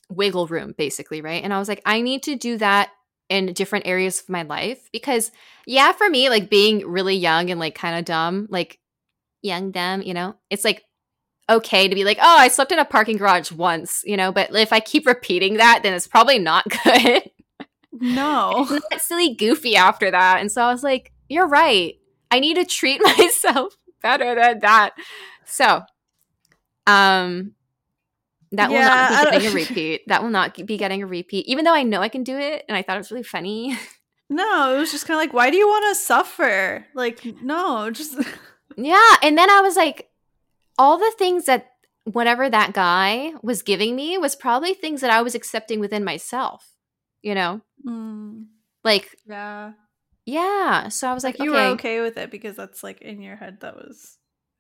[0.10, 1.44] wiggle room, basically, right?
[1.44, 2.90] And I was like, I need to do that
[3.30, 5.32] in different areas of my life because,
[5.66, 8.80] yeah, for me, like being really young and like kind of dumb, like
[9.42, 10.84] young dumb, you know, it's like
[11.50, 14.54] okay to be like, oh, I slept in a parking garage once, you know, but
[14.56, 17.30] if I keep repeating that, then it's probably not good.
[17.92, 18.68] no.
[18.92, 20.40] It's silly goofy after that.
[20.40, 21.96] And so I was like, you're right.
[22.32, 24.94] I need to treat myself better than that.
[25.46, 25.84] So,
[26.88, 27.54] um,
[28.56, 30.02] that will Yeah, I not be getting a repeat.
[30.08, 32.64] That will not be getting a repeat, even though I know I can do it.
[32.68, 33.78] And I thought it was really funny.
[34.30, 36.86] No, it was just kind of like, why do you want to suffer?
[36.96, 38.16] Like, no, just
[38.78, 39.16] yeah.
[39.22, 40.10] And then I was like,
[40.80, 41.68] all the things that
[42.06, 46.68] whatever that guy was giving me was probably things that I was accepting within myself,
[47.22, 47.62] you know?
[47.86, 48.46] Mm,
[48.84, 49.74] Like, yeah.
[50.26, 50.90] yeah.
[50.90, 53.22] So I was like, Like, you okay, were okay with it because that's like in
[53.22, 54.18] your head that was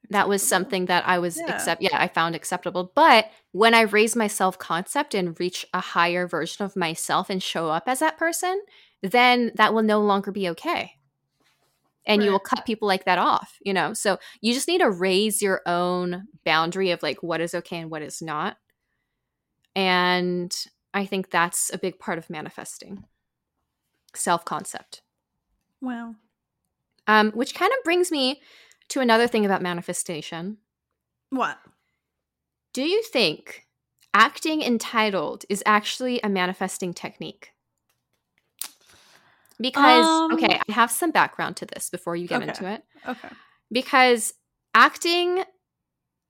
[0.09, 1.53] that was something that I was Yeah.
[1.53, 2.91] accept yeah, I found acceptable.
[2.95, 7.69] But when I raise my self-concept and reach a higher version of myself and show
[7.69, 8.61] up as that person,
[9.01, 10.93] then that will no longer be okay.
[12.07, 13.93] And you will cut people like that off, you know?
[13.93, 17.89] So you just need to raise your own boundary of like what is okay and
[17.89, 18.57] what is not.
[19.75, 20.55] And
[20.93, 23.05] I think that's a big part of manifesting
[24.13, 25.01] self-concept.
[25.81, 26.15] Wow.
[27.07, 28.41] Um, which kind of brings me
[28.89, 30.57] to another thing about manifestation.
[31.29, 31.57] What?
[32.73, 33.67] Do you think
[34.13, 37.51] acting entitled is actually a manifesting technique?
[39.59, 42.49] Because, Um, okay, I have some background to this before you get Okay.
[42.49, 42.83] into it.
[43.07, 43.29] Okay.
[43.71, 44.33] Because
[44.73, 45.43] acting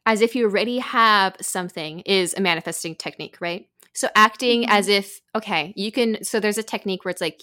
[0.06, 3.68] as if you already have something is a manifesting technique, right?
[3.94, 4.70] So acting Mhm.
[4.70, 7.42] as if, okay, you can, so there's a technique where it's like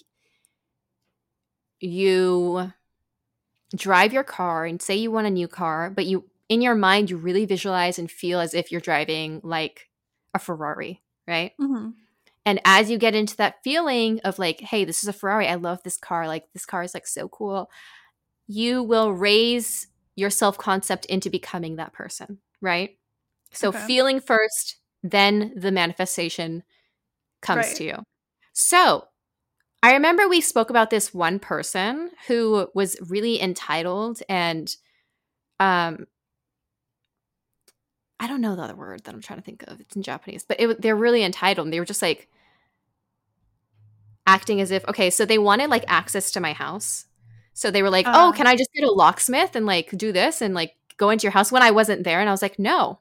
[1.80, 2.72] you
[3.76, 7.10] drive your car and say you want a new car, but you, in your mind,
[7.10, 9.88] you really visualize and feel as if you're driving like
[10.34, 11.52] a Ferrari, right?
[11.58, 11.90] hmm
[12.46, 15.46] And as you get into that feeling of like, hey, this is a Ferrari.
[15.48, 16.26] I love this car.
[16.26, 17.70] Like, this car is like so cool.
[18.48, 22.98] You will raise your self concept into becoming that person, right?
[23.52, 23.86] So, Okay.
[23.86, 26.64] feeling first, then the manifestation
[27.42, 27.76] comes Right.
[27.76, 27.96] to you.
[28.52, 29.06] So,
[29.82, 34.74] I remember we spoke about this one person who was really entitled and,
[35.60, 36.06] um,
[38.20, 39.80] I don't know the other word that I'm trying to think of.
[39.80, 41.66] It's in Japanese, but it, they're really entitled.
[41.66, 42.28] And they were just like
[44.26, 47.06] acting as if okay, so they wanted like access to my house.
[47.54, 48.32] So they were like, "Oh, Uh.
[48.32, 51.32] can I just get a locksmith and like do this and like go into your
[51.32, 53.00] house?" When I wasn't there, and I was like, "No,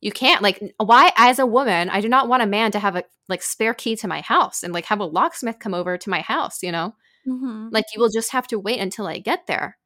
[0.00, 1.12] you can't." Like, why?
[1.16, 3.96] As a woman, I do not want a man to have a like spare key
[3.96, 6.62] to my house and like have a locksmith come over to my house.
[6.62, 9.78] You know, hmm like you will just have to wait until I get there.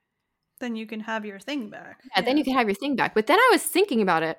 [0.60, 2.00] Then you can have your thing back.
[2.16, 3.14] Yeah, then you can have your thing back.
[3.14, 4.38] But then I was thinking about it.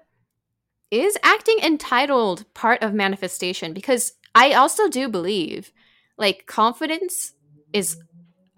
[0.91, 3.73] Is acting entitled part of manifestation?
[3.73, 5.71] Because I also do believe
[6.17, 7.33] like confidence
[7.73, 7.97] is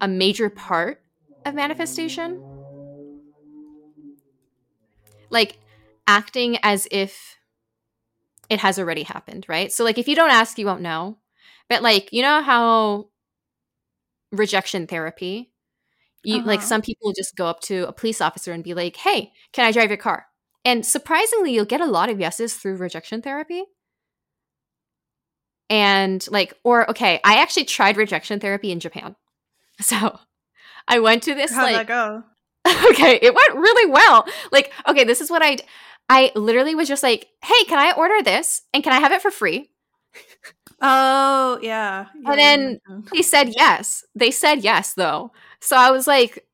[0.00, 1.02] a major part
[1.44, 2.40] of manifestation.
[5.30, 5.58] Like
[6.08, 7.36] acting as if
[8.50, 9.72] it has already happened, right?
[9.72, 11.18] So like if you don't ask, you won't know.
[11.68, 13.10] But like, you know how
[14.32, 15.50] rejection therapy
[16.24, 16.68] you like Uh-huh.
[16.68, 19.72] some people just go up to a police officer and be like, "Hey, can I
[19.72, 20.26] drive your car?"
[20.64, 23.64] And surprisingly, you'll get a lot of yeses through rejection therapy.
[25.70, 29.16] And like, or okay, I actually tried rejection therapy in Japan.
[29.80, 30.18] So
[30.88, 32.24] I went to this How'd like that go?
[32.90, 34.26] okay, it went really well.
[34.52, 35.58] Like, okay, this is what I
[36.08, 39.22] I literally was just like, "Hey, can I order this and can I have it
[39.22, 39.70] for free?"
[40.80, 42.06] Oh yeah.
[42.14, 42.80] yeah And then.
[43.12, 44.04] They said yes.
[44.14, 45.32] They said yes though.
[45.60, 46.46] So I was like,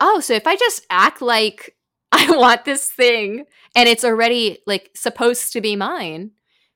[0.00, 1.76] "Oh, so if I just act like
[2.12, 6.32] I want this thing and it's already like supposed to be mine,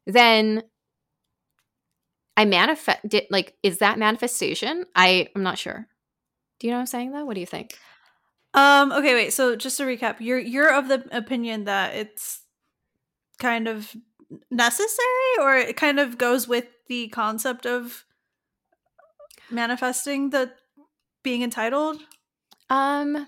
[0.07, 0.63] then
[2.37, 4.87] I manifest did like is that manifestation?
[4.95, 5.87] I I'm not sure.
[6.61, 7.25] Do you know what I'm saying though?
[7.25, 7.79] What do you think?
[8.55, 8.93] Um.
[8.93, 9.15] Okay.
[9.15, 9.33] Wait.
[9.33, 12.41] So just to recap, you're you're of the opinion that it's
[13.39, 13.95] kind of
[14.51, 18.05] necessary, or it kind of goes with the concept of
[19.51, 20.53] manifesting the
[21.23, 22.01] being entitled.
[22.71, 23.27] Um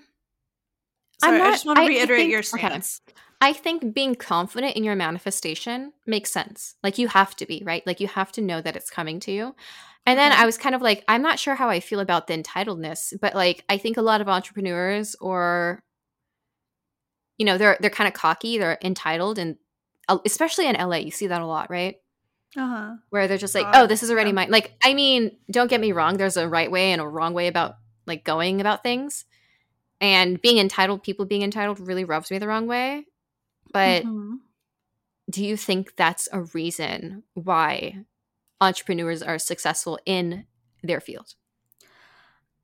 [1.19, 2.67] Sorry, I not- just want to I- I reiterate think- your okay.
[2.69, 3.01] stance.
[3.39, 6.75] I think being confident in your manifestation makes sense.
[6.83, 7.85] Like you have to be, right?
[7.85, 9.55] Like you have to know that it's coming to you.
[10.07, 12.33] And then I was kind of like, I'm not sure how I feel about the
[12.41, 15.83] entitledness, but like I think a lot of entrepreneurs or
[17.37, 19.57] you know, they're they're kind of cocky, they're entitled and
[20.07, 21.97] uh, especially in LA, you see that a lot, right?
[22.55, 22.95] Uh huh.
[23.09, 24.35] Where they're just like, "Oh, this is already Yeah.
[24.35, 27.33] mine." Like, I mean, don't get me wrong, there's a right way and a wrong
[27.33, 29.25] way about like going about things.
[29.99, 33.05] And being entitled, people being entitled really rubs me the wrong way.
[33.73, 34.39] But Mhm.
[35.29, 38.05] do you think that's a reason why
[38.61, 40.45] entrepreneurs are successful in
[40.83, 41.35] their field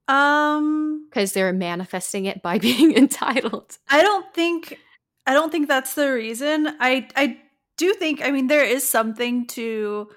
[0.08, 4.80] um, because they're manifesting it by being entitled I don't think
[5.26, 6.68] I don't think that's the reason.
[6.80, 7.38] I I
[7.78, 10.10] do think I mean there is something to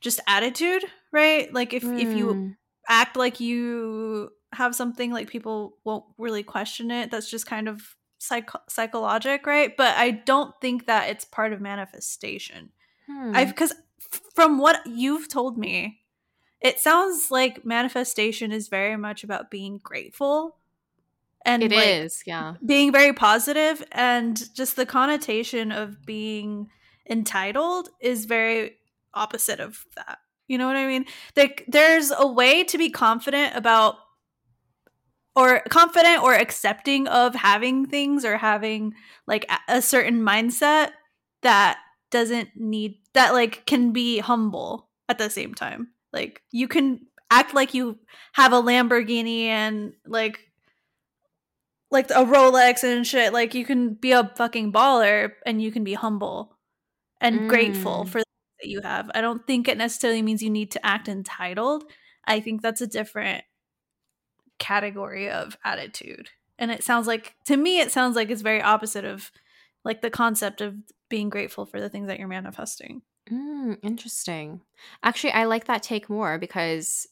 [0.00, 1.52] just attitude, right?
[1.52, 2.56] Like if if you Mm,
[2.88, 7.96] act like you have something like people won't really question it that's just kind of
[8.18, 12.70] psych- psychologic right but i don't think that it's part of manifestation
[13.06, 13.34] hmm.
[13.34, 13.72] i because
[14.34, 16.00] from what you've told me
[16.60, 20.56] it sounds like manifestation is very much about being grateful
[21.44, 22.54] and It like, is, yeah.
[22.64, 26.68] being very positive and just the connotation of being
[27.08, 28.76] entitled is very
[29.12, 30.18] opposite of that.
[30.48, 31.04] You know what i mean?
[31.36, 33.96] Like there's a way to be confident about
[35.36, 38.94] or confident or accepting of having things or having
[39.26, 40.92] like a- a certain mindset
[41.42, 41.78] that
[42.10, 45.88] doesn't need that like can be humble at the same time.
[46.12, 47.98] Like you can act like you
[48.32, 50.40] have a lamborghini and like
[51.90, 53.32] like a rolex and shit.
[53.32, 56.56] Like you can be a fucking baller and you can be humble
[57.20, 58.08] and grateful Mm.
[58.08, 58.24] for the
[58.62, 59.10] that you have.
[59.14, 61.84] I don't think it necessarily means you need to act entitled.
[62.26, 63.44] I think that's a different
[64.58, 66.30] category of attitude.
[66.58, 69.30] And it sounds like to me it sounds like it's very opposite of
[69.84, 70.76] like the concept of
[71.14, 73.00] being grateful for the things that you're manifesting
[73.30, 74.60] Mm, interesting
[75.04, 77.06] actually i like that take more because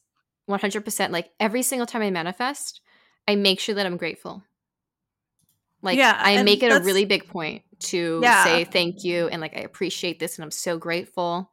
[0.45, 2.81] 100% like every single time i manifest
[3.29, 4.43] i make sure that i'm grateful
[5.81, 8.43] like Yeah, i make it a really big point to Yeah.
[8.43, 11.49] say thank you and like i appreciate this and i'm so grateful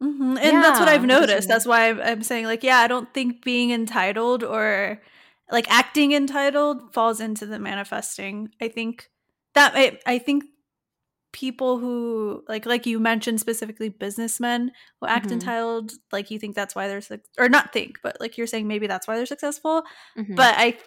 [0.00, 1.46] hmm And that's what I've noticed.
[1.46, 5.00] That's why I'm, I'm saying, like, yeah, I don't think being entitled or
[5.50, 8.50] like acting entitled falls into the manifesting.
[8.60, 9.08] I think
[9.54, 10.44] that I, I think
[11.36, 15.32] people who like like you mentioned specifically businessmen who act Mhm.
[15.32, 17.02] entitled, like you think that's why they're
[17.38, 19.84] or not think, but like you're saying maybe that's why they're successful.
[20.18, 20.34] Mhm.
[20.36, 20.78] But I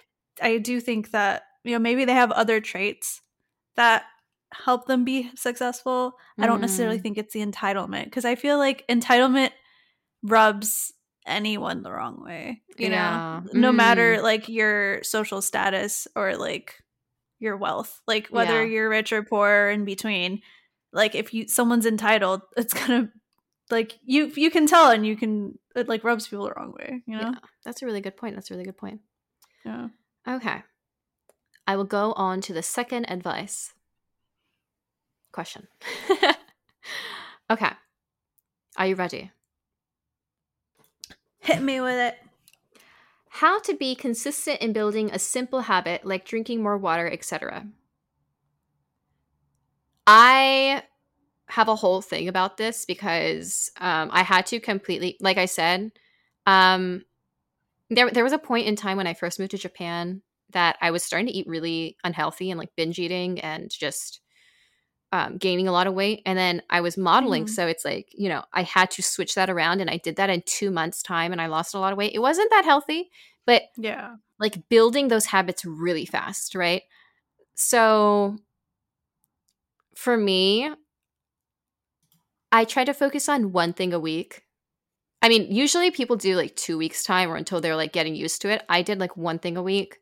[0.42, 3.22] I do think that you know maybe they have other traits
[3.76, 4.06] that
[4.54, 6.16] help them be successful.
[6.40, 7.04] I don't necessarily Mm.
[7.04, 9.52] think it's the entitlement because I feel like entitlement
[10.24, 10.94] rubs
[11.28, 12.64] anyone the wrong way.
[12.78, 13.42] You Yeah.
[13.44, 14.24] know, no matter Mm.
[14.24, 16.82] like your social status or like
[17.40, 18.72] your wealth, like whether Yeah.
[18.72, 20.42] you're rich or poor or in between.
[20.92, 23.12] Like if you someone's entitled, it's gonna
[23.70, 27.02] like you you can tell and you can it like rubs people the wrong way.
[27.06, 27.22] You know.
[27.32, 28.36] Yeah, that's a really good point.
[28.36, 29.02] That's a really good point.
[29.66, 29.88] Yeah.
[30.28, 30.64] Okay.
[31.68, 33.74] I will go on to the second advice
[35.32, 35.68] question.
[37.52, 37.72] okay.
[38.78, 39.32] Are you ready?
[41.40, 42.16] Hit me with it.
[43.40, 47.68] How to be consistent in building a simple habit like drinking more water, etc.
[50.08, 50.84] I
[51.50, 55.92] have a whole thing about this because um, I had to completely, like I said,
[56.46, 57.04] um,
[57.90, 60.92] there there was a point in time when I first moved to Japan that I
[60.92, 64.22] was starting to eat really unhealthy and like binge eating and just
[65.12, 66.22] um, gaining a lot of weight.
[66.26, 67.50] And then I was modeling, Mhm.
[67.50, 70.30] so it's like you know I had to switch that around, and I did that
[70.30, 72.14] in two months' time, and I lost a lot of weight.
[72.16, 73.10] It wasn't that healthy,
[73.50, 74.18] but Yeah.
[74.40, 76.84] like building those habits really fast, right?
[77.56, 78.38] So
[79.96, 80.70] for me,
[82.52, 84.44] I try to focus on one thing a week.
[85.24, 88.44] I mean, usually people do like two weeks time or until they're like getting used
[88.44, 88.64] to it.
[88.70, 89.98] I did like one thing a week.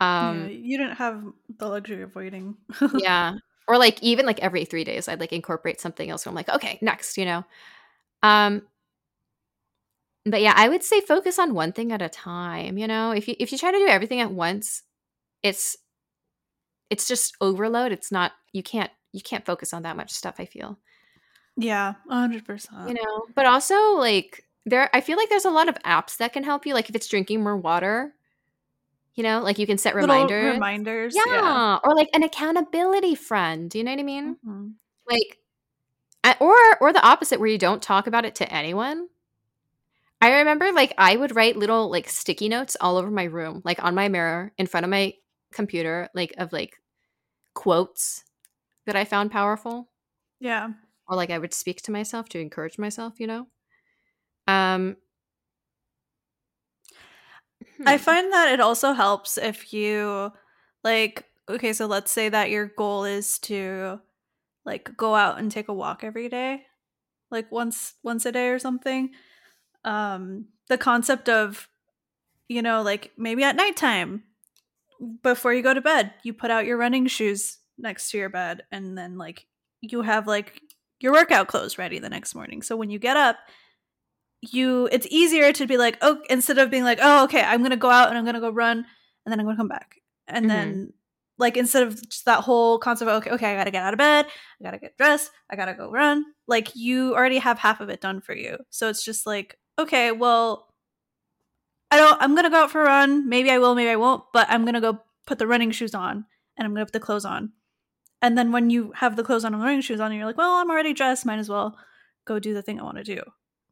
[0.00, 1.24] Um, yeah, you didn't have
[1.58, 2.56] the luxury of waiting.
[2.94, 3.34] yeah
[3.66, 6.78] or like even like every three days i'd like incorporate something else i'm like okay
[6.82, 7.44] next you know
[8.24, 8.62] um
[10.24, 13.26] but yeah i would say focus on one thing at a time you know if
[13.28, 14.82] you if you try to do everything at once
[15.42, 15.76] it's
[16.90, 20.44] it's just overload it's not you can't you can't focus on that much stuff i
[20.44, 20.78] feel
[21.54, 22.88] yeah, hundred percent.
[22.88, 26.32] you know but also like there i feel like there's a lot of apps that
[26.32, 28.14] can help you like if it's drinking more water
[29.14, 31.14] you know like you can set Little reminders reminders.
[31.14, 31.78] yeah.
[31.84, 34.72] or like an accountability friend you know what i mean Mhm.
[35.06, 35.38] like
[36.40, 39.08] or or the opposite where you don't talk about it to anyone
[40.22, 43.84] i remember like i would write little like sticky notes all over my room like
[43.84, 45.14] on my mirror in front of my
[45.52, 46.78] computer like of like
[47.54, 48.24] quotes
[48.86, 49.90] that i found powerful
[50.40, 50.72] Yeah.
[51.08, 53.48] or like i would speak to myself to encourage myself you know
[54.48, 54.96] um
[57.86, 60.32] I hmm, find that it also helps if you
[60.84, 64.00] like okay, so let's say that your goal is to
[64.66, 66.64] like go out and take a walk every day,
[67.30, 69.10] like once once a day or something.
[69.84, 71.68] Um the concept of
[72.48, 74.24] you know, like maybe at nighttime
[75.22, 78.64] before you go to bed, you put out your running shoes next to your bed
[78.70, 79.46] and then like
[79.80, 80.60] you have like
[81.00, 82.62] your workout clothes ready the next morning.
[82.62, 83.36] So when you get up,
[84.40, 87.76] you it's easier to be like, oh, instead of being like, oh, okay, I'm gonna
[87.76, 88.78] go out and I'm gonna go run
[89.24, 89.96] and then I'm gonna come back.
[90.26, 90.48] And Mhm.
[90.48, 90.92] then
[91.38, 93.98] like instead of just that whole concept of okay, okay, I gotta get out of
[93.98, 94.26] bed,
[94.60, 98.00] I gotta get dressed, I gotta go run, like you already have half of it
[98.00, 98.58] done for you.
[98.70, 100.68] So it's just like, okay, well,
[101.90, 103.28] I don't I'm gonna go out for a run.
[103.28, 106.24] Maybe I will, maybe I won't, but I'm gonna go put the running shoes on
[106.56, 107.52] and I'm gonna put the clothes on.
[108.20, 110.36] And then when you have the clothes on and the running shoes on, you're like,
[110.38, 111.76] well, I'm already dressed, might as well
[112.24, 113.20] go do the thing I want to do.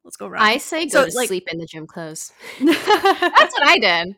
[0.05, 0.41] Let's go run.
[0.43, 4.17] i say go So, to like- sleep in the gym clothes that's what i did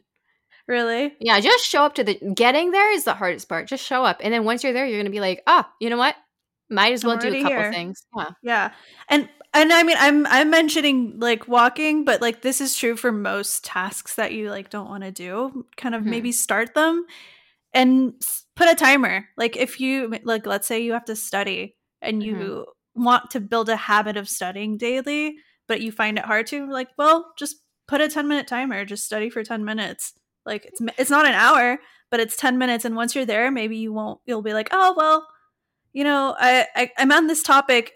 [0.68, 1.12] really?
[1.20, 3.66] Yeah, just show up to the getting there is the hardest part.
[3.66, 4.20] Just show up.
[4.22, 6.14] And then once you're there, you're gonna be like, ah, you know what?
[6.70, 8.05] Might as well do a couple here." things.
[8.16, 8.30] Yeah.
[8.43, 8.72] Yeah.
[9.09, 13.12] And and I mean I'm I'm mentioning like walking, but like this is true for
[13.12, 15.66] most tasks that you like don't want to do.
[15.76, 16.07] Kind of Mhm.
[16.07, 17.05] maybe start them
[17.74, 18.14] and
[18.57, 19.28] put a timer.
[19.36, 23.68] Like if you like let's say you have to study and you want to build
[23.68, 25.36] a habit of studying daily,
[25.68, 27.57] but you find it hard to, like, well, just
[27.88, 30.14] put a 10 minute timer, just study for 10 minutes.
[30.46, 31.78] Like it's it's not an hour,
[32.11, 34.94] but it's 10 minutes and once you're there, maybe you won't you'll be like, "Oh,
[34.96, 35.26] well,
[35.92, 37.92] you know, I, I I'm on this topic,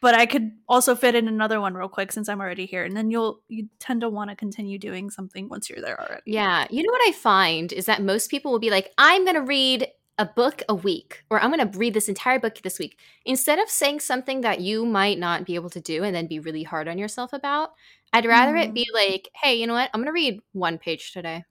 [0.00, 2.96] but I could also fit in another one real quick since I'm already here." And
[2.96, 6.22] then you'll you tend to want to continue doing something once you're there already.
[6.24, 6.66] Yeah.
[6.70, 9.88] You know what I find is that most people will be like, I'm gonna read
[10.18, 12.98] a book a week, or I'm gonna read this entire book this week.
[13.24, 16.38] Instead of saying something that you might not be able to do and then be
[16.40, 17.70] really hard on yourself about,
[18.12, 18.74] I'd rather it Mhm.
[18.74, 19.90] be like, hey, you know what?
[19.94, 21.44] I'm gonna read one page today.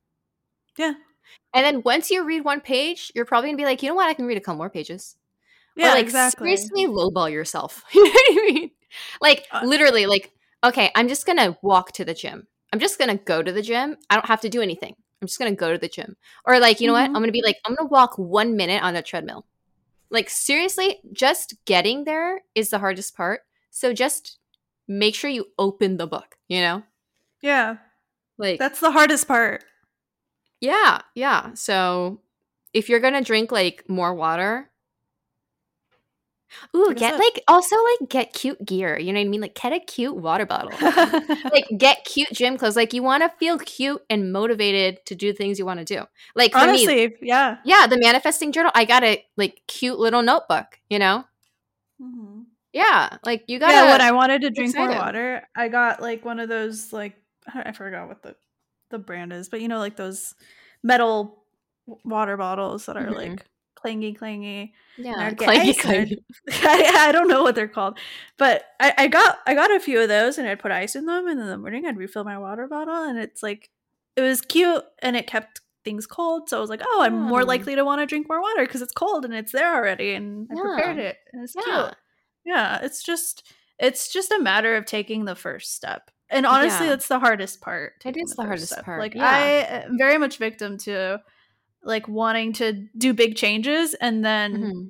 [0.77, 0.93] Yeah.
[1.53, 4.09] And then once you read one page, you're probably gonna be like, you know what?
[4.09, 5.15] I can read a couple more pages.
[5.79, 6.55] Yeah, or like exactly.
[6.55, 7.83] seriously lowball yourself.
[7.93, 8.71] you know what I mean?
[9.21, 10.31] Like Uh, literally, like,
[10.63, 12.47] okay, I'm just gonna walk to the gym.
[12.73, 13.97] I'm just gonna go to the gym.
[14.09, 14.95] I don't have to do anything.
[15.21, 16.15] I'm just gonna go to the gym.
[16.45, 17.09] Or like, you know what?
[17.09, 17.15] Mhm.
[17.15, 19.45] I'm gonna be like, I'm gonna walk one minute on the treadmill.
[20.11, 23.41] Like seriously, just getting there is the hardest part.
[23.71, 24.37] So just
[24.87, 26.83] make sure you open the book, you know?
[27.41, 27.77] Yeah.
[28.37, 29.63] Like That's the hardest part.
[30.61, 31.53] Yeah, yeah.
[31.53, 32.21] So
[32.73, 34.69] if you're gonna drink like more water,
[36.75, 38.97] ooh, get like also like get cute gear.
[38.97, 39.41] You know what I mean?
[39.41, 40.71] Like get a cute water bottle.
[41.51, 42.75] like get cute gym clothes.
[42.75, 46.05] Like you want to feel cute and motivated to do things you want to do.
[46.35, 47.57] Like for me, Honestly, yeah.
[47.63, 48.71] yeah, the manifesting journal.
[48.75, 50.79] I got a like cute little notebook.
[50.89, 51.25] You know?
[52.01, 52.45] Mhm.
[52.71, 53.71] Yeah, like you got.
[53.71, 57.15] yeah, when I wanted to drink more water, I got like one of those like
[57.51, 58.35] I forgot what the
[58.91, 60.35] the brand is, but you know, like those
[60.83, 61.43] metal
[62.03, 63.15] water bottles that are Mhm.
[63.15, 63.45] like
[63.83, 64.71] clangy, clangy.
[64.97, 66.17] yeah, clangy, clangy.
[66.49, 67.97] I, I don't know what they're called,
[68.37, 71.05] but I, I got I got a few of those, and I'd put ice in
[71.05, 73.69] them, and in the morning I'd refill my water bottle, and it's like
[74.15, 76.49] it was cute, and it kept things cold.
[76.49, 78.81] So I was like, oh, I'm more likely to want to drink more water because
[78.81, 81.63] it's cold and it's there already, and I prepared it, and it's Yeah.
[81.83, 81.95] cute.
[82.45, 86.11] Yeah, it's just it's just a matter of taking the first step.
[86.29, 86.91] And honestly, Yeah.
[86.91, 87.93] that's the hardest part.
[87.95, 88.85] It taking the hardest step.
[88.85, 89.25] part, Like yeah.
[89.25, 89.39] I
[89.85, 91.21] am very much victim to
[91.83, 94.89] like wanting to do big changes and then Mhm.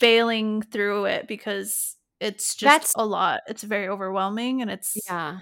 [0.00, 3.40] failing through it because it's just That's- a lot.
[3.48, 5.40] It's very overwhelming and it's Yeah.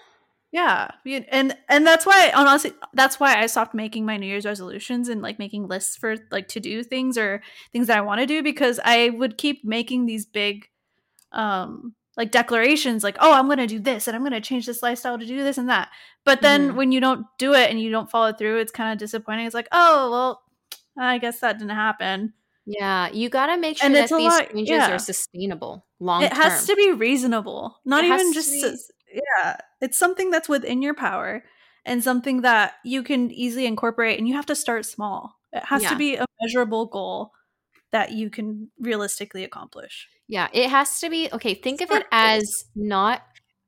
[0.52, 0.90] yeah.
[1.30, 5.22] And and that's why honestly that's why I stopped making my New Year's resolutions and
[5.22, 8.42] like making lists for like to do things or things that I want to do
[8.42, 10.68] because I would keep making these big
[11.32, 14.66] um like declarations like oh I'm going to do this and I'm going to change
[14.66, 15.88] this lifestyle to do this and that.
[16.24, 16.74] But then Mhm.
[16.76, 19.46] when you don't do it and you don't follow through it's kind of disappointing.
[19.46, 20.42] It's like, "Oh, well,
[20.98, 22.34] I guess that didn't happen.
[22.66, 24.94] Yeah, you got to make sure And that these lot- changes yeah.
[24.94, 28.76] are sustainable long it has to be reasonable not even just be-
[29.12, 31.44] yeah it's something that's within your power
[31.86, 35.82] and something that you can easily incorporate and you have to start small it has
[35.82, 35.90] Yeah.
[35.90, 37.32] to be a measurable goal
[37.92, 41.54] that you can realistically accomplish Yeah, it has to be okay.
[41.54, 43.22] Think of it as not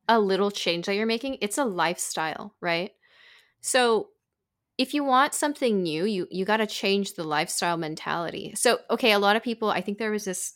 [0.08, 2.92] a little change that you're making, it's a lifestyle, right?
[3.60, 4.08] So
[4.78, 8.52] if you want something new, you you got to change the lifestyle mentality.
[8.56, 10.54] So okay, a lot of people, I think there was this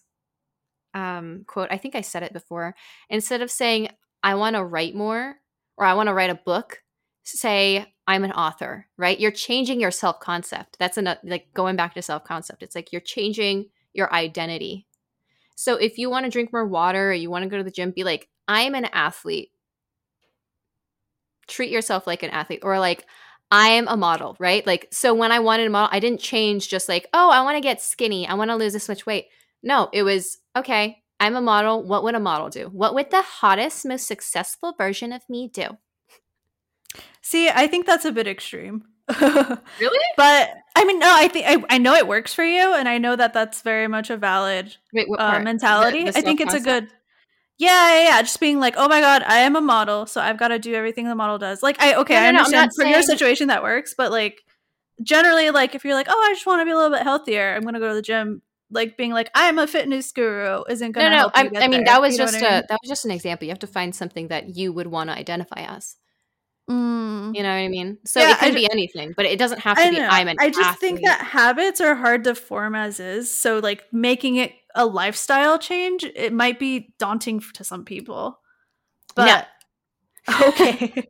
[0.95, 2.75] um quote, I think I said it before.
[3.09, 3.89] Instead of saying
[4.23, 5.37] I want to write more
[5.77, 6.83] or I want to write a book,
[7.25, 9.18] say I'm an author, right?
[9.18, 10.77] You're changing your self-concept.
[10.79, 12.62] That's another like going back to self-concept.
[12.62, 14.87] It's like you're changing your identity.
[15.55, 17.71] So if you want to drink more water or you want to go to the
[17.71, 19.53] gym, be like, I'm an athlete.
[21.47, 23.05] Treat yourself like an athlete or like,
[23.51, 24.65] I am a model, right?
[24.67, 27.57] Like, so when I wanted a model, I didn't change just like, oh, I want
[27.57, 28.27] to get skinny.
[28.27, 29.27] I want to lose this much weight.
[29.63, 31.83] No, it was, okay, I'm a model.
[31.83, 32.69] What would a model do?
[32.69, 35.79] What would the hottest, most successful version of me do?
[37.23, 38.83] see i think that's a bit extreme
[39.21, 39.99] Really?
[40.17, 42.99] but i mean no i think I, I know it works for you and i
[42.99, 46.05] know that that's very much a valid Wait, uh, mentality.
[46.05, 46.89] The- the I think it's a good.
[47.61, 48.23] Yeah, yeah, yeah.
[48.23, 50.75] Just being like, oh my god, I am a model, so I've got to do
[50.75, 51.63] everything the model does.
[51.63, 53.95] Like, I okay, No, no, I no, I'm understand not for your situation that works,
[53.97, 54.43] but like,
[55.03, 57.55] generally, like, if you're like, oh, I just want to be a little bit healthier,
[57.55, 58.43] I'm gonna go to the gym.
[58.71, 61.37] Like, being like, I'm a fitness guru isn't No, gonna no, help.
[61.37, 62.63] you I, I mean that was you know just I a mean?
[62.69, 63.45] that was just an example.
[63.47, 65.97] You have to find something that you would want to identify as.
[66.71, 67.35] Mm.
[67.35, 67.99] You know what I mean?
[68.05, 69.99] So Yeah, it can I be anything, but it doesn't have I to be.
[69.99, 70.09] know.
[70.09, 70.37] I'm an.
[70.39, 73.35] I just think that habits are hard to form as is.
[73.35, 78.39] So like making it a lifestyle change, it might be daunting to some people.
[79.16, 79.25] No.
[79.27, 79.49] But
[80.49, 81.07] okay.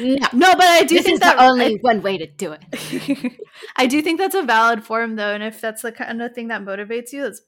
[0.00, 0.26] no.
[0.32, 3.32] no, but I do this think that only one way to do it.
[3.76, 6.48] I do think that's a valid form though, and if that's the kind of thing
[6.48, 7.40] that motivates you, that's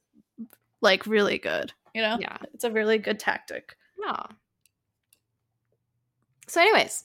[0.80, 1.72] like really good.
[1.94, 2.18] You know?
[2.20, 2.36] Yeah.
[2.54, 3.76] It's a really good tactic.
[4.00, 4.22] Yeah.
[6.46, 7.04] So, anyways,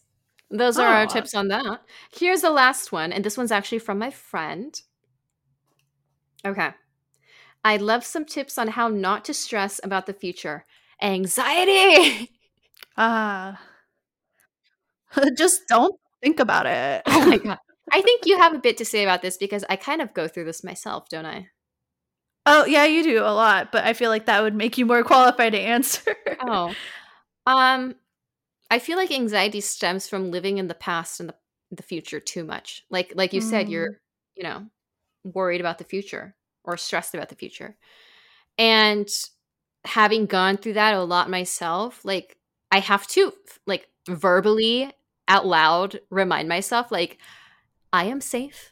[0.49, 1.81] those are our tips on that.
[2.11, 4.79] Here's the last one, and this one's actually from my friend.
[6.45, 6.69] Okay.
[7.63, 10.65] I'd love some tips on how not to stress about the future.
[11.01, 12.31] Anxiety.
[12.97, 13.59] Ah.
[15.37, 17.01] Just don't think about it.
[17.05, 17.57] oh my god.
[17.91, 20.27] I think you have a bit to say about this because I kind of go
[20.27, 21.49] through this myself, don't I?
[22.45, 25.03] Oh, yeah, you do a lot, but I feel like that would make you more
[25.11, 26.15] qualified to answer.
[26.41, 26.73] Oh.
[27.47, 27.95] Um
[28.69, 31.35] I feel like anxiety stems from living in the past and the,
[31.71, 32.83] the future too much.
[32.89, 33.97] Like like you said, you're, mm.
[34.35, 34.65] you know,
[35.23, 37.75] worried about the future or stressed about the future.
[38.57, 39.07] And
[39.83, 42.37] having gone through that a lot myself, like
[42.71, 43.33] I have to
[43.65, 44.91] like verbally
[45.27, 47.17] out loud remind myself like
[47.91, 48.71] I am safe.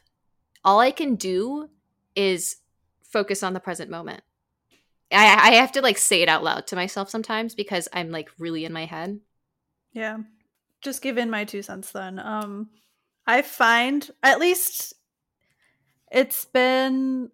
[0.64, 1.70] All I can do
[2.14, 2.56] is
[3.02, 4.22] focus on the present moment.
[5.12, 8.30] I, I have to like say it out loud to myself sometimes because I'm like
[8.38, 9.20] really in my head.
[9.94, 10.18] Yeah.
[10.82, 12.18] Just give in my two cents then.
[12.18, 12.68] Um
[13.26, 14.94] I find at least
[16.12, 17.30] it's been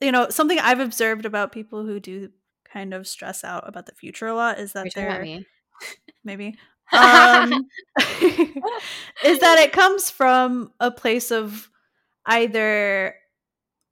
[0.00, 2.30] you know, something I've observed about people who do
[2.70, 5.24] kind of stress out about the future a lot is that they're
[6.24, 6.56] maybe
[6.92, 7.52] um
[9.24, 11.70] is that it comes from a place of
[12.26, 13.14] either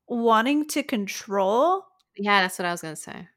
[0.09, 1.85] wanting to control
[2.17, 3.29] yeah, that's what I was gonna say.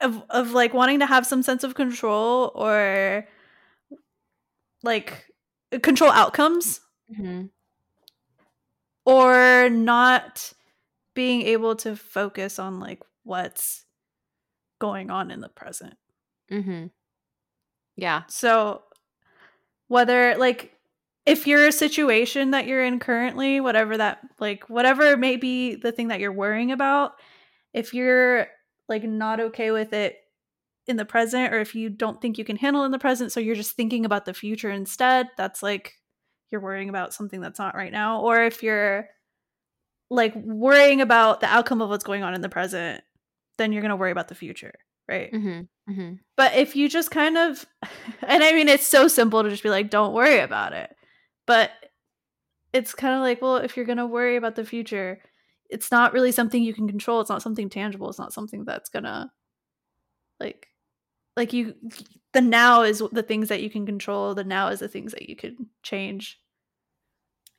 [0.00, 3.26] of of like wanting to have some sense of control or
[4.84, 5.26] like
[5.82, 6.80] control outcomes
[7.16, 7.46] hmm
[9.06, 10.52] or not
[11.14, 13.84] being able to focus on like what's
[14.80, 15.94] going on in the present.
[16.48, 16.86] hmm
[17.96, 18.22] Yeah.
[18.28, 18.82] So
[19.88, 20.72] whether like
[21.26, 26.08] if your situation that you're in currently, whatever that like whatever may be the thing
[26.08, 27.12] that you're worrying about,
[27.72, 28.48] if you're
[28.88, 30.18] like not okay with it
[30.86, 33.40] in the present or if you don't think you can handle in the present so
[33.40, 35.94] you're just thinking about the future instead, that's like
[36.50, 39.08] you're worrying about something that's not right now or if you're
[40.10, 43.02] like worrying about the outcome of what's going on in the present,
[43.58, 44.72] then you're going to worry about the future,
[45.08, 45.30] right?
[45.34, 47.64] hmm hmm But if you just kind of,
[48.22, 50.94] and I mean, it's so simple to just be like, don't worry about it.
[51.46, 51.70] But
[52.72, 55.20] it's kind of like, well, if you're going to worry about the future,
[55.70, 57.20] it's not really something you can control.
[57.20, 58.08] It's not something tangible.
[58.08, 59.30] It's not something that's going to,
[60.40, 60.68] like,
[61.36, 61.74] like you,
[62.32, 64.34] the now is the things that you can control.
[64.34, 66.38] The now is the things that you could change.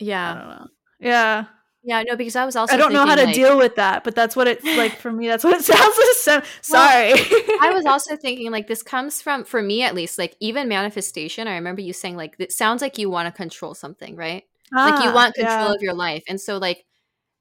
[0.02, 0.34] I Yeah.
[0.36, 0.68] don't know.
[1.00, 1.46] Yeah.
[1.84, 2.02] Yeah.
[2.04, 4.16] No, because I was also I don't know how to like- deal with that, but
[4.16, 5.28] that's what it's like for me.
[5.28, 6.16] That's what it sounds like.
[6.16, 7.14] So- Sorry.
[7.62, 11.48] I was also thinking like this comes from for me at least like even manifestation.
[11.48, 14.44] I remember you saying like it sounds like you want to control something, right?
[14.72, 15.74] like you Ah, want control yeah.
[15.76, 16.84] of your life and so like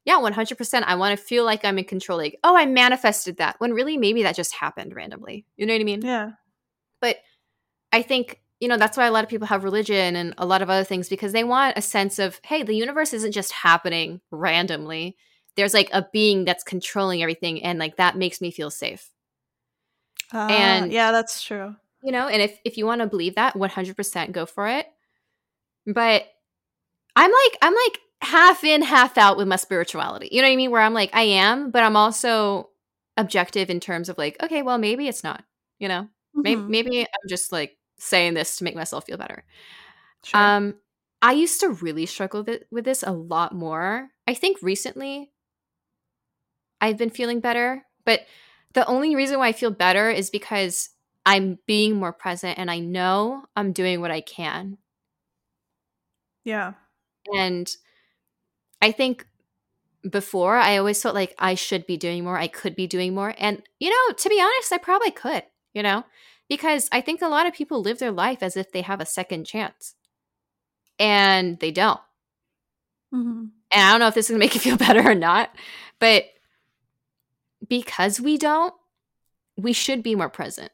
[0.05, 0.83] yeah, 100%.
[0.85, 2.17] I want to feel like I'm in control.
[2.19, 3.55] Like, oh, I manifested that.
[3.59, 5.45] When really, maybe that just happened randomly.
[5.57, 6.01] You know what I mean?
[6.03, 6.31] Yeah.
[7.01, 7.17] But
[7.91, 10.61] I think, you know, that's why a lot of people have religion and a lot
[10.61, 14.21] of other things because they want a sense of, hey, the universe isn't just happening
[14.31, 15.17] randomly.
[15.55, 17.63] There's like a being that's controlling everything.
[17.63, 19.09] And like that makes me feel safe.
[20.33, 21.75] Uh, And- yeah, that's true.
[22.03, 24.85] You know, and if, if you want to believe that, 100% go for it.
[25.87, 26.25] But
[27.15, 30.29] I'm like, I'm like half in, half out with my spirituality.
[30.31, 30.71] You know what I mean?
[30.71, 32.69] Where I'm like, I am, but I'm also
[33.17, 35.43] objective in terms of like, okay, well, maybe it's not,
[35.79, 36.07] you know?
[36.43, 36.69] Maybe, Mhm.
[36.69, 39.43] maybe I'm just like saying this to make myself feel better.
[40.23, 40.39] Sure.
[40.39, 40.75] Um,
[41.21, 44.09] I used to really struggle with, with this a lot more.
[44.27, 45.31] I think recently
[46.81, 48.25] I've been feeling better, but
[48.73, 50.89] the only reason why I feel better is because
[51.25, 54.77] I'm being more present and I know I'm doing what I can.
[56.43, 56.73] yeah.
[57.33, 57.69] And
[58.85, 59.25] I think
[60.07, 63.33] before I always felt like I should be doing more, I could be doing more.
[63.39, 65.41] And, you know, to be honest, I probably could,
[65.73, 66.05] you know,
[66.47, 69.05] because I think a lot of people live their life as if they have a
[69.07, 69.95] second chance
[70.99, 71.99] and they don't.
[73.11, 75.15] hmm And I don't know if this is going to make you feel better or
[75.15, 75.49] not,
[75.99, 76.25] but
[77.67, 78.73] because we don't,
[79.57, 80.71] we should be more present.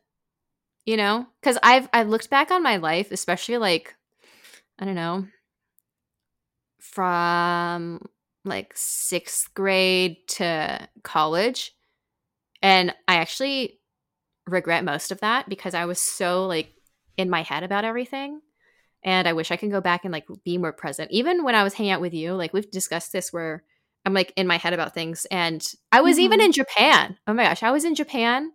[0.86, 1.28] You know?
[1.44, 3.96] Cuz I've I've looked back on my life, especially like
[4.80, 5.28] I don't know,
[6.82, 8.02] from
[8.46, 11.74] like 6th grade to college,
[12.62, 13.80] and I actually
[14.48, 16.74] regret most of that because I was so like
[17.18, 18.42] in my head about everything
[19.04, 21.12] and I wish I could go back and like be more present.
[21.12, 23.64] Even when I was hanging out with you, like we've discussed this where
[24.06, 25.26] I'm like in my head about things.
[25.32, 26.46] And I was even Mhm.
[26.46, 27.18] in Japan.
[27.28, 28.52] Oh my gosh, I was in Japan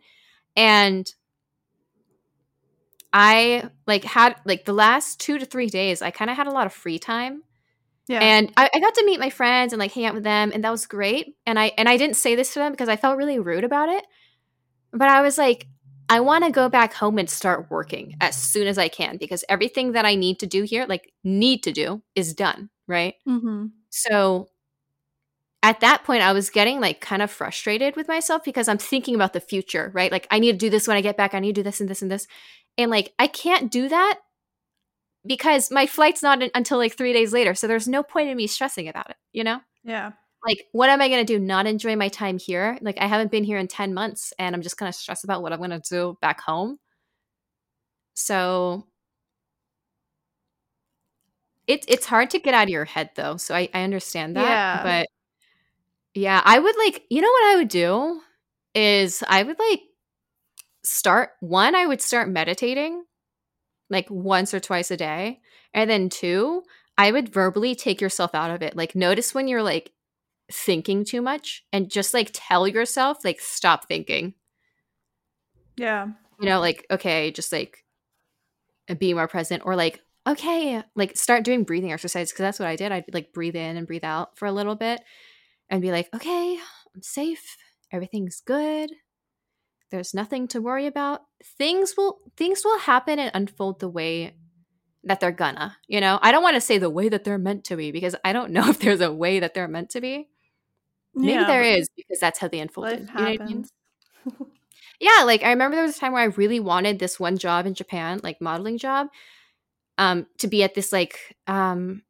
[0.57, 1.13] and
[3.13, 6.51] I like had like the last two to three days, I kind of had a
[6.53, 7.43] lot of free time.
[8.09, 8.21] Yeah.
[8.21, 10.63] And I, I got to meet my friends and like hang out with them, and
[10.65, 11.35] that was great.
[11.47, 13.89] And I and I didn't say this to them because I felt really rude about
[13.89, 14.05] it.
[14.93, 15.67] But I was like,
[16.09, 19.45] I want to go back home and start working as soon as I can because
[19.49, 22.71] everything that I need to do here, like need to do, is done.
[22.89, 23.15] Right.
[23.27, 24.49] hmm So
[25.63, 29.15] at that point, I was getting like kind of frustrated with myself because I'm thinking
[29.15, 30.13] about the future, right?
[30.13, 31.35] Like, I need to do this when I get back.
[31.35, 32.29] I need to do this and this and this.
[32.79, 34.21] And like, I can't do that
[35.27, 37.55] because my flight's not in- until like three days later.
[37.55, 39.61] So there's no point in me stressing about it, you know?
[39.85, 40.13] Yeah.
[40.47, 41.41] Like, what am I going to do?
[41.41, 42.79] Not enjoy my time here?
[42.81, 45.43] Like, I haven't been here in 10 months and I'm just going to stress about
[45.43, 46.79] what I'm going to do back home.
[48.15, 48.87] So
[51.67, 53.37] it, it's hard to get out of your head though.
[53.37, 54.49] So I, I understand that.
[54.49, 54.83] Yeah.
[54.83, 55.09] But
[56.15, 58.21] yeah, I would like, you know what I would do
[58.75, 59.81] is I would like
[60.85, 63.05] start one, I would start meditating
[63.91, 65.41] like once or twice a day.
[65.75, 66.63] And then two,
[66.99, 68.77] I would verbally take yourself out of it.
[68.77, 69.93] Like notice when you're like
[70.51, 74.35] thinking too much and just like tell yourself like stop thinking.
[75.77, 76.09] Yeah.
[76.41, 77.85] You know, like okay, just like
[78.99, 82.77] be more present or like okay, like start doing breathing exercises because that's what I
[82.77, 82.93] did.
[82.93, 85.01] I'd like breathe in and breathe out for a little bit
[85.71, 86.59] and be like, okay,
[86.95, 87.57] I'm safe.
[87.93, 88.91] Everything's good.
[89.91, 91.23] There's nothing to worry about.
[91.43, 94.35] Things will things will happen and unfold the way
[95.05, 95.77] that they're gonna.
[95.87, 98.17] You know, I don't want to say the way that they're meant to be because
[98.25, 100.29] I don't know if there's a way that they're meant to be.
[101.15, 103.01] Maybe yeah, there is because that's how they unfolded.
[103.01, 103.65] Life You know I mean?
[103.65, 103.73] happens.
[104.99, 107.67] Yeah, like I remember there was a time where I really wanted this one job
[107.67, 109.09] in Japan, like modeling job,
[109.99, 112.03] um, to be at this like um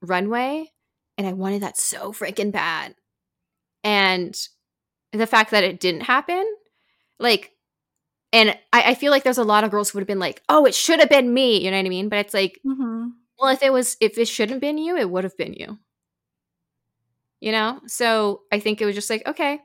[0.00, 0.70] runway,
[1.18, 2.94] and I wanted that so freaking bad.
[3.84, 4.36] And
[5.12, 6.44] the fact that it didn't happen,
[7.22, 7.52] like,
[8.32, 10.42] and I, I feel like there's a lot of girls who would have been like,
[10.48, 12.08] "Oh, it should have been me," you know what I mean?
[12.08, 13.08] But it's like, hmm
[13.38, 15.78] well, if it was, if it shouldn't been you, it would have been you.
[17.40, 17.80] You know?
[17.86, 19.60] So I think it was just like, okay,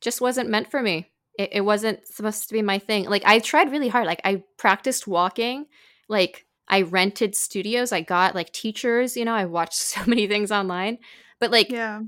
[0.00, 1.10] just wasn't meant for me.
[1.38, 3.04] It, it wasn't supposed to be my thing.
[3.04, 4.06] Like, I tried really hard.
[4.06, 5.66] Like, I practiced walking.
[6.08, 7.92] Like, I rented studios.
[7.92, 10.98] I got like teachers, you know, I watched so many things online.
[11.40, 12.00] But like, Yeah.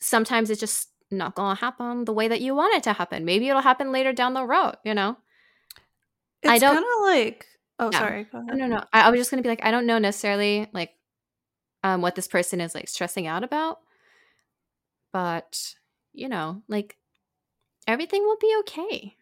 [0.00, 3.24] sometimes it's just not gonna happen the way that you want it to happen.
[3.24, 5.16] Maybe it'll happen later down the road, you know?
[6.42, 7.46] It's I don't- kind of like.
[7.78, 7.98] Oh, Yeah.
[7.98, 8.24] sorry.
[8.24, 8.84] Go No, no, no.
[8.92, 10.90] I, I was just gonna be like, I don't know necessarily like
[11.84, 13.78] um what this person is like stressing out about,
[15.12, 15.74] but
[16.12, 16.96] you know, like
[17.86, 19.16] everything will be okay.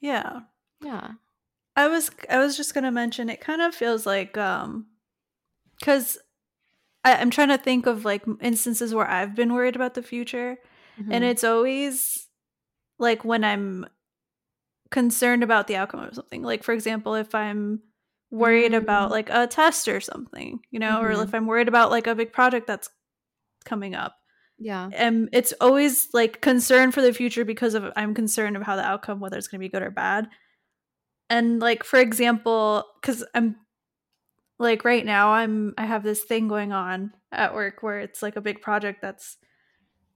[0.00, 0.40] Yeah.
[0.80, 1.12] Yeah.
[1.76, 4.86] I was I was just gonna mention it kind of feels like um
[5.78, 6.18] because
[7.04, 10.58] I'm trying to think of like instances where I've been worried about the future
[10.98, 11.30] and Mhm.
[11.30, 12.28] it's always
[12.98, 13.86] like when I'm
[14.90, 16.42] concerned about the outcome of something.
[16.42, 17.80] Like for example, if I'm
[18.30, 19.12] worried about Mm.
[19.12, 21.02] like a test or something, you know, Mhm.
[21.02, 22.90] or if I'm worried about like a big project that's
[23.64, 24.16] coming up.
[24.58, 24.90] Yeah.
[24.92, 28.84] And it's always like concern for the future because of I'm concerned of how the
[28.84, 30.28] outcome, whether it's going to be good or bad.
[31.30, 33.56] And like for example, because I'm
[34.58, 38.36] like right now I'm I have this thing going on at work where it's like
[38.36, 39.38] a big project that's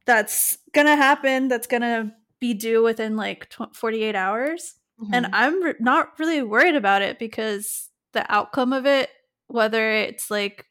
[0.06, 4.74] that's gonna happen that's gonna be due within like 48 hours
[5.12, 5.30] and Mhm.
[5.32, 9.10] i'm re- not really worried about it because the outcome of it
[9.48, 10.66] whether it's like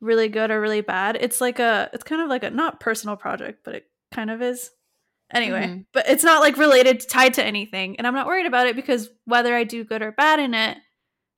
[0.00, 3.16] really good or really bad it's like a it's kind of like a not personal
[3.16, 4.70] project but it kind of is
[5.32, 5.86] anyway Mhm.
[5.92, 9.10] but it's not like related tied to anything and i'm not worried about it because
[9.24, 10.76] whether i do good or bad in it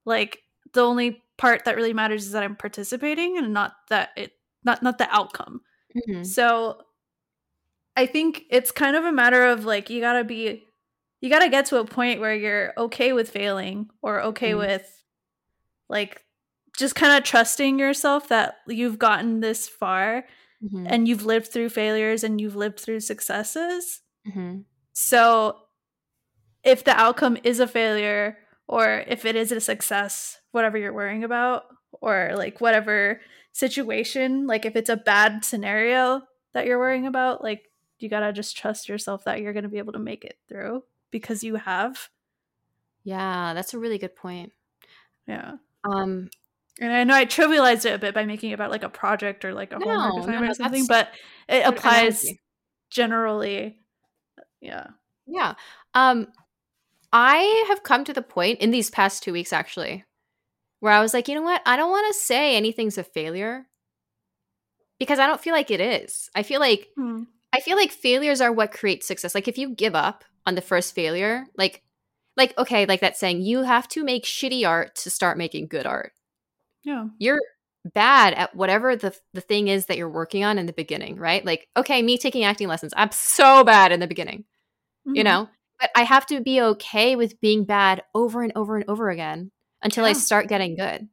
[0.05, 0.43] like
[0.73, 4.33] the only part that really matters is that i'm participating and not that it
[4.65, 5.61] not not the outcome
[6.09, 6.27] Mhm.
[6.27, 6.81] so
[7.97, 10.65] I think it's kind of a matter of like you gotta be
[11.21, 14.59] you gotta get to a point where you're okay with failing or okay Mhm.
[14.59, 15.03] with
[15.89, 16.23] like
[16.77, 20.27] just kind of trusting yourself that you've gotten this far
[20.63, 20.87] Mhm.
[20.91, 24.03] and you've lived through failures and you've lived through successes.
[24.27, 24.65] Mhm.
[24.93, 25.57] So
[26.65, 28.39] if the outcome is a failure
[28.69, 31.65] or if it is a success, whatever you're worrying about,
[32.03, 33.21] or like whatever
[33.53, 36.23] situation, like if it's a bad scenario
[36.53, 37.63] that you're worrying about, like
[37.99, 41.43] you gotta just trust yourself that you're gonna be able to make it through because
[41.45, 42.11] you have.
[43.05, 44.53] Yeah, that's a really good point.
[45.27, 45.57] Yeah.
[45.85, 46.29] Um,
[46.81, 49.45] And I know I trivialized it a bit by making it about like a project
[49.45, 51.09] or like a No, homework assignment no, or something, but
[51.49, 52.27] it applies
[52.91, 53.81] generally.
[54.61, 54.89] Yeah.
[55.27, 55.55] Yeah.
[55.95, 56.29] Um
[57.13, 60.05] I have come to the point in these past 2 weeks actually
[60.81, 61.63] where I was like, "You know what?
[61.67, 63.69] I don't want to say anything's a failure."
[64.99, 66.31] Because I don't feel like it is.
[66.35, 67.23] I feel like Hmm.
[67.57, 69.35] I feel like failures are what create success.
[69.35, 71.83] Like if you give up on the first failure, like
[72.37, 75.87] like okay, like that saying, you have to make shitty art to start making good
[75.87, 76.13] art.
[76.85, 77.07] Yeah.
[77.19, 77.41] You're
[77.95, 81.45] bad at whatever the the thing is that you're working on in the beginning, right?
[81.45, 82.93] Like okay, me taking acting lessons.
[82.97, 84.45] I'm so bad in the beginning.
[85.07, 85.25] you Mhm.
[85.25, 85.49] know
[85.79, 89.51] but i have to be okay with being bad over and over and over again
[89.83, 91.07] until i start getting good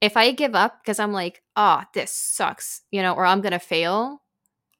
[0.00, 3.58] if i give up because i'm like oh this sucks you know or i'm gonna
[3.58, 4.22] fail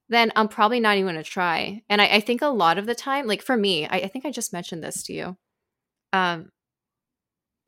[0.09, 2.95] then i'm probably not even gonna try and i, I think a lot of the
[2.95, 5.37] time like for me I, I think i just mentioned this to you
[6.13, 6.51] um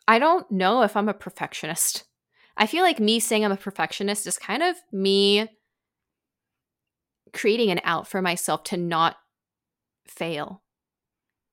[0.09, 2.05] i don't know if i'm a perfectionist
[2.57, 5.49] i feel like me saying i'm a perfectionist is kind of me
[7.33, 9.17] creating an out for myself to not
[10.07, 10.63] fail.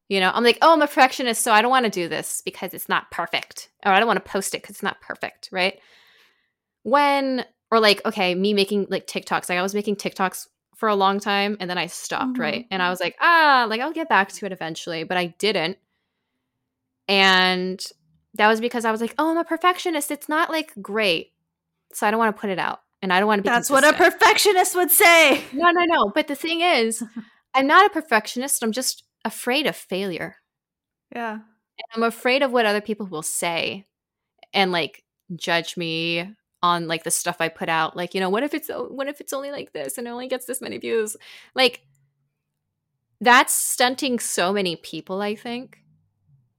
[0.09, 2.41] You know, I'm like, oh, I'm a perfectionist, so I don't want to do this
[2.43, 3.69] because it's not perfect.
[3.85, 5.79] Or I don't want to post it because it's not perfect, right?
[6.83, 10.47] When, or like, okay, me making like TikToks, like I was making TikToks
[10.77, 12.39] for a long time and then I stopped, Mhm.
[12.39, 12.67] right?
[12.71, 15.77] And I was like, ah, like I'll get back to it eventually, but I didn't.
[17.07, 17.83] And
[18.35, 20.11] that was because I was like, oh, I'm a perfectionist.
[20.11, 21.31] It's not like great.
[21.93, 23.69] So I don't want to put it out and I don't want to be That's
[23.69, 25.43] what a perfectionist would say.
[25.53, 26.11] No, no, no.
[26.13, 27.03] But the thing is,
[27.53, 28.61] I'm not a perfectionist.
[28.63, 30.35] I'm just afraid of failure.
[31.15, 31.33] Yeah.
[31.33, 31.41] And
[31.95, 33.85] I'm afraid of what other people will say
[34.53, 35.03] and like
[35.35, 37.95] judge me on like the stuff I put out.
[37.95, 40.27] Like, you know, what if it's what if it's only like this and it only
[40.27, 41.15] gets this many views?
[41.55, 41.81] Like
[43.19, 45.79] that's stunting so many people, I think.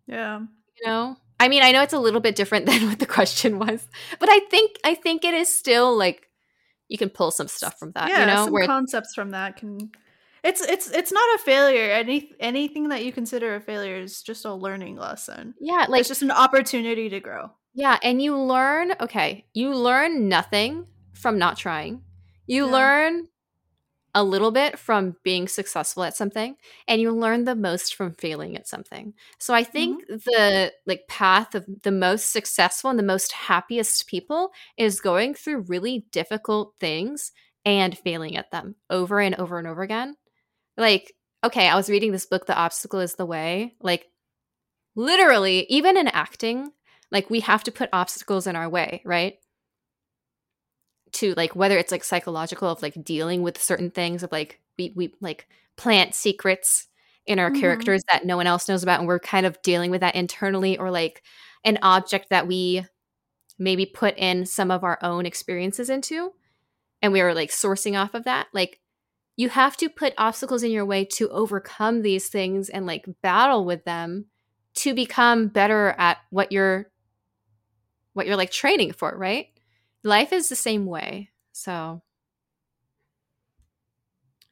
[0.07, 0.41] Yeah.
[0.41, 1.17] You know?
[1.41, 3.87] I mean, I know it's a little bit different than what the question was,
[4.19, 6.29] but I think I think it is still like
[6.89, 9.57] you can pull some stuff from that, yeah, you know, some where concepts from that
[9.57, 9.91] can
[10.45, 11.91] it's it's it's not a failure.
[11.91, 15.55] Any anything that you consider a failure is just a learning lesson.
[15.61, 17.51] yeah, like it's just an opportunity to grow.
[17.79, 22.03] Yeah, and you learn, okay, you learn nothing from not trying.
[22.45, 22.73] You Yeah.
[22.73, 23.29] learn
[24.15, 26.57] a little bit from being successful at something,
[26.89, 29.15] and you learn the most from failing at something.
[29.39, 29.73] So I mm-hmm.
[29.73, 35.35] think the like path of the most successful and the most happiest people is going
[35.35, 37.31] through really difficult things
[37.65, 40.17] and failing at them over and over and over again.
[40.77, 41.15] Like,
[41.45, 43.77] okay, I was reading this book, The Obstacle is the Way.
[43.81, 44.07] Like,
[44.97, 46.73] literally, even in acting,
[47.11, 49.39] like we have to put obstacles in our way right
[51.13, 54.93] to like whether it's like psychological of like dealing with certain things of like we
[54.95, 55.47] we like
[55.77, 56.87] plant secrets
[57.27, 57.61] in our Mhm.
[57.61, 60.77] characters that no one else knows about and we're kind of dealing with that internally
[60.79, 61.23] or like
[61.65, 62.85] an object that we
[63.59, 66.33] maybe put in some of our own experiences into
[67.03, 68.81] and we are like sourcing off of that like
[69.37, 73.65] you have to put obstacles in your way to overcome these things and like battle
[73.65, 74.27] with them
[74.75, 76.91] to become better at what you're
[78.19, 79.47] what you're like training for, right?
[80.03, 81.31] Life is the same way.
[81.53, 82.03] So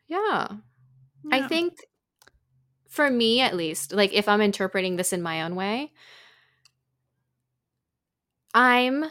[0.07, 0.49] yeah.
[1.33, 1.75] I think
[2.89, 5.93] for me at least, like if I'm interpreting this in my own way,
[8.55, 9.05] I'm,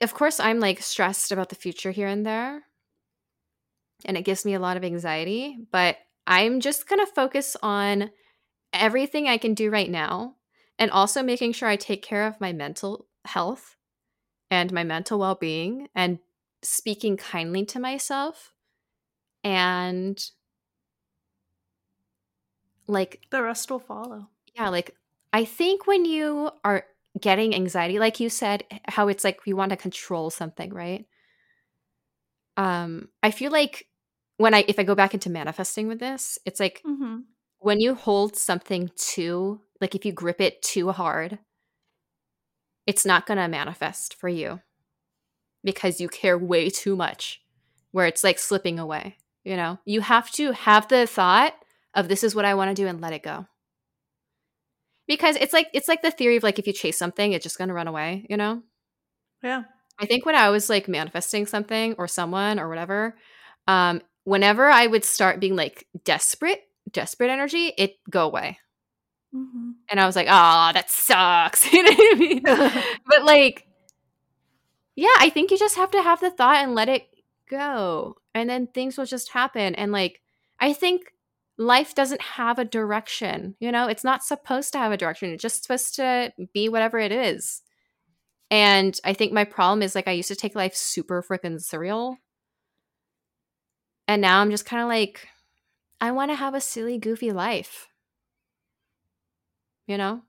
[0.00, 2.62] of course, I'm like stressed about the future here and there.
[4.04, 5.96] And it gives me a lot of anxiety, but
[6.26, 8.10] I'm just going to focus on
[8.72, 10.36] everything I can do right now
[10.78, 13.75] and also making sure I take care of my mental health
[14.50, 16.18] and my mental well being and
[16.62, 18.52] speaking kindly to myself
[19.44, 20.30] and
[22.86, 24.28] like The rest will follow.
[24.54, 24.94] yeah like
[25.32, 26.84] i think when you are
[27.20, 31.06] getting anxiety like you said how it's like you want to control something right
[32.56, 33.86] um i feel like
[34.36, 37.20] when i if i go back into manifesting with this it's like Mm-hmm.
[37.58, 41.38] when you hold something too like if you grip it too hard
[42.86, 44.60] it's not going to manifest for you
[45.64, 47.42] because you care way too much
[47.92, 51.54] where it's like slipping away you know you have to have the thought
[51.94, 53.46] of this is what i want to do and let it go
[55.06, 57.58] because it's like it's like the theory of like if you chase something it's just
[57.58, 58.62] going to run away you know
[59.42, 59.64] Yeah.
[59.98, 63.16] I think when I was like manifesting something or someone or whatever,
[63.66, 66.60] um, whenever I would start being like desperate,
[66.90, 68.58] desperate energy, it go away.
[69.36, 69.70] Mm-hmm.
[69.88, 71.72] And I was like, oh, that sucks.
[71.72, 72.42] you know what I mean?
[73.06, 73.66] but like,
[74.94, 77.06] yeah, I think you just have to have the thought and let it
[77.50, 78.16] go.
[78.34, 79.74] And then things will just happen.
[79.74, 80.20] And like,
[80.58, 81.12] I think
[81.58, 83.56] life doesn't have a direction.
[83.60, 85.30] You know, it's not supposed to have a direction.
[85.30, 87.62] It's just supposed to be whatever it is.
[88.50, 92.16] And I think my problem is like I used to take life super freaking surreal.
[94.08, 95.26] And now I'm just kind of like,
[96.00, 97.88] I want to have a silly, goofy life.
[99.86, 100.22] You know?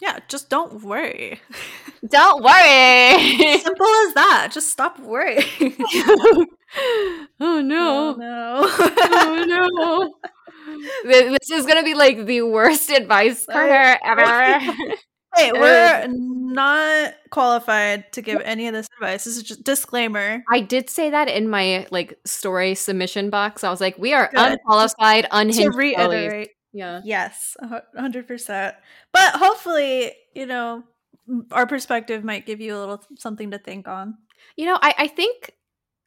[0.00, 1.40] yeah, just don't worry.
[2.08, 3.58] Don't worry.
[3.58, 4.50] Simple as that.
[4.52, 5.42] Just stop worrying.
[7.40, 8.14] oh no.
[8.14, 8.60] Oh no.
[8.70, 10.14] Oh no.
[11.04, 14.60] This is gonna be like the worst advice Carter ever.
[15.34, 19.24] Hey, we're not qualified to give any of this advice.
[19.24, 20.42] This is just disclaimer.
[20.48, 23.64] I did say that in my like story submission box.
[23.64, 24.52] I was like, we are Good.
[24.52, 25.72] unqualified, unhinged.
[25.72, 27.00] To reiterate, Yeah.
[27.04, 27.56] yes,
[27.96, 28.76] hundred percent.
[29.12, 30.84] But hopefully, you know,
[31.52, 34.18] our perspective might give you a little something to think on.
[34.56, 35.52] You know, I, I think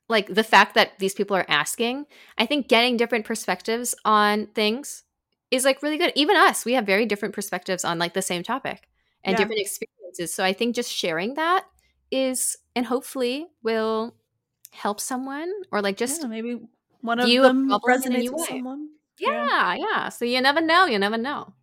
[0.09, 2.05] like the fact that these people are asking,
[2.37, 5.03] I think getting different perspectives on things
[5.51, 6.11] is like really good.
[6.15, 8.87] Even us, we have very different perspectives on like the same topic
[9.23, 9.37] and Yeah.
[9.37, 10.33] different experiences.
[10.33, 11.65] So I think just sharing that
[12.11, 14.15] is and hopefully will
[14.71, 16.61] help someone or like just Yeah, maybe
[17.01, 18.89] one of them problem in a resonates with someone.
[19.21, 20.09] Yeah, yeah.
[20.09, 21.53] So you never know, you never know.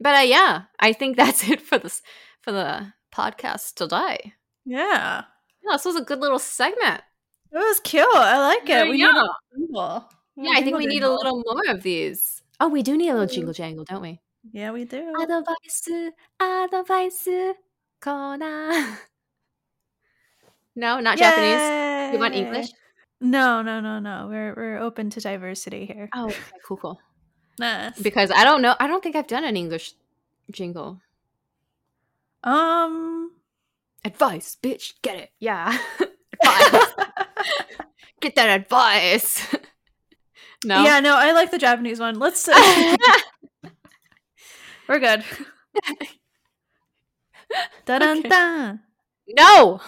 [0.00, 2.02] But uh, yeah, I think that's it for this
[2.40, 4.34] for the podcast today.
[4.64, 5.24] Yeah,
[5.62, 7.02] Yeah, this was a good little segment.
[7.52, 8.06] it was cute.
[8.14, 8.90] I like Yeah, it.
[8.90, 9.06] We yeah.
[9.12, 10.08] need a jingle.
[10.36, 12.42] Yeah, I think we need a little more of these.
[12.60, 14.20] Oh, we do need a little jingle jangle, don't we?
[14.52, 15.12] Yeah, we do.
[15.20, 15.88] Advice,
[16.40, 17.28] advice,
[18.00, 18.98] corner.
[20.76, 22.12] No, not Japanese.
[22.14, 22.68] You want English?
[23.20, 24.26] No, no, no, no.
[24.28, 26.08] We're we're open to diversity here.
[26.14, 26.36] Oh, okay,
[26.66, 27.00] cool, cool.
[27.58, 27.98] Nice.
[28.00, 28.74] Because I don't know.
[28.78, 29.94] I don't think I've done an English
[30.50, 31.00] jingle.
[32.42, 33.30] um.
[34.06, 35.30] Advice, bitch, get it.
[35.40, 35.78] Yeah.
[36.42, 36.86] advice.
[38.20, 39.46] Get that advice.
[40.64, 40.82] no.
[40.84, 42.18] Yeah, no, I like the Japanese one.
[42.18, 42.46] Let's.
[42.48, 42.96] Uh,
[44.88, 45.24] we're good.
[47.86, 48.28] Dun dun Okay.
[48.28, 48.80] dun.
[49.28, 49.80] no.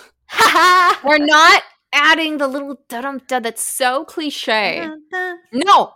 [1.05, 1.63] We're not
[1.93, 4.89] adding the little dum dum that's so cliche.
[5.53, 5.93] No.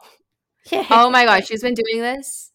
[0.91, 2.53] Oh my gosh, she's been doing this.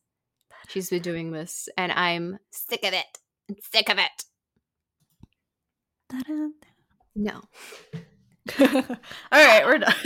[0.70, 3.20] She's been doing this, and I'm sick of it.
[3.50, 4.24] I'm sick of it.
[7.16, 7.42] No.
[8.60, 8.68] All
[9.32, 9.94] right, we're done.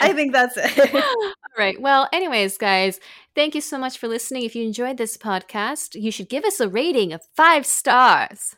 [0.00, 0.94] I think that's it.
[0.94, 1.80] All right.
[1.80, 3.00] Well, anyways, guys,
[3.34, 4.42] thank you so much for listening.
[4.42, 8.54] If you enjoyed this podcast, you should give us a rating of five stars.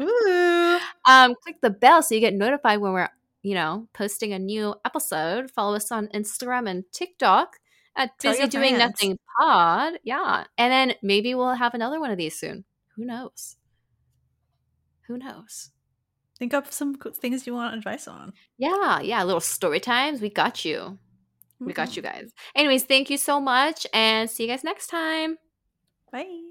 [0.00, 3.08] Um, click the bell so you get notified when we're,
[3.42, 5.50] you know, posting a new episode.
[5.50, 7.56] Follow us on Instagram and TikTok
[7.96, 8.78] at Tell Busy Doing friends.
[8.78, 9.94] Nothing Pod.
[10.04, 10.44] Yeah.
[10.56, 12.64] And then maybe we'll have another one of these soon.
[12.96, 13.56] Who knows?
[15.06, 15.70] Who knows?
[16.38, 18.32] Think up some things you want advice on.
[18.58, 20.20] Yeah, yeah, little story times.
[20.20, 20.98] We got you.
[21.60, 22.30] We got you guys.
[22.54, 25.38] Anyways, thank you so much and see you guys next time.
[26.12, 26.47] Bye.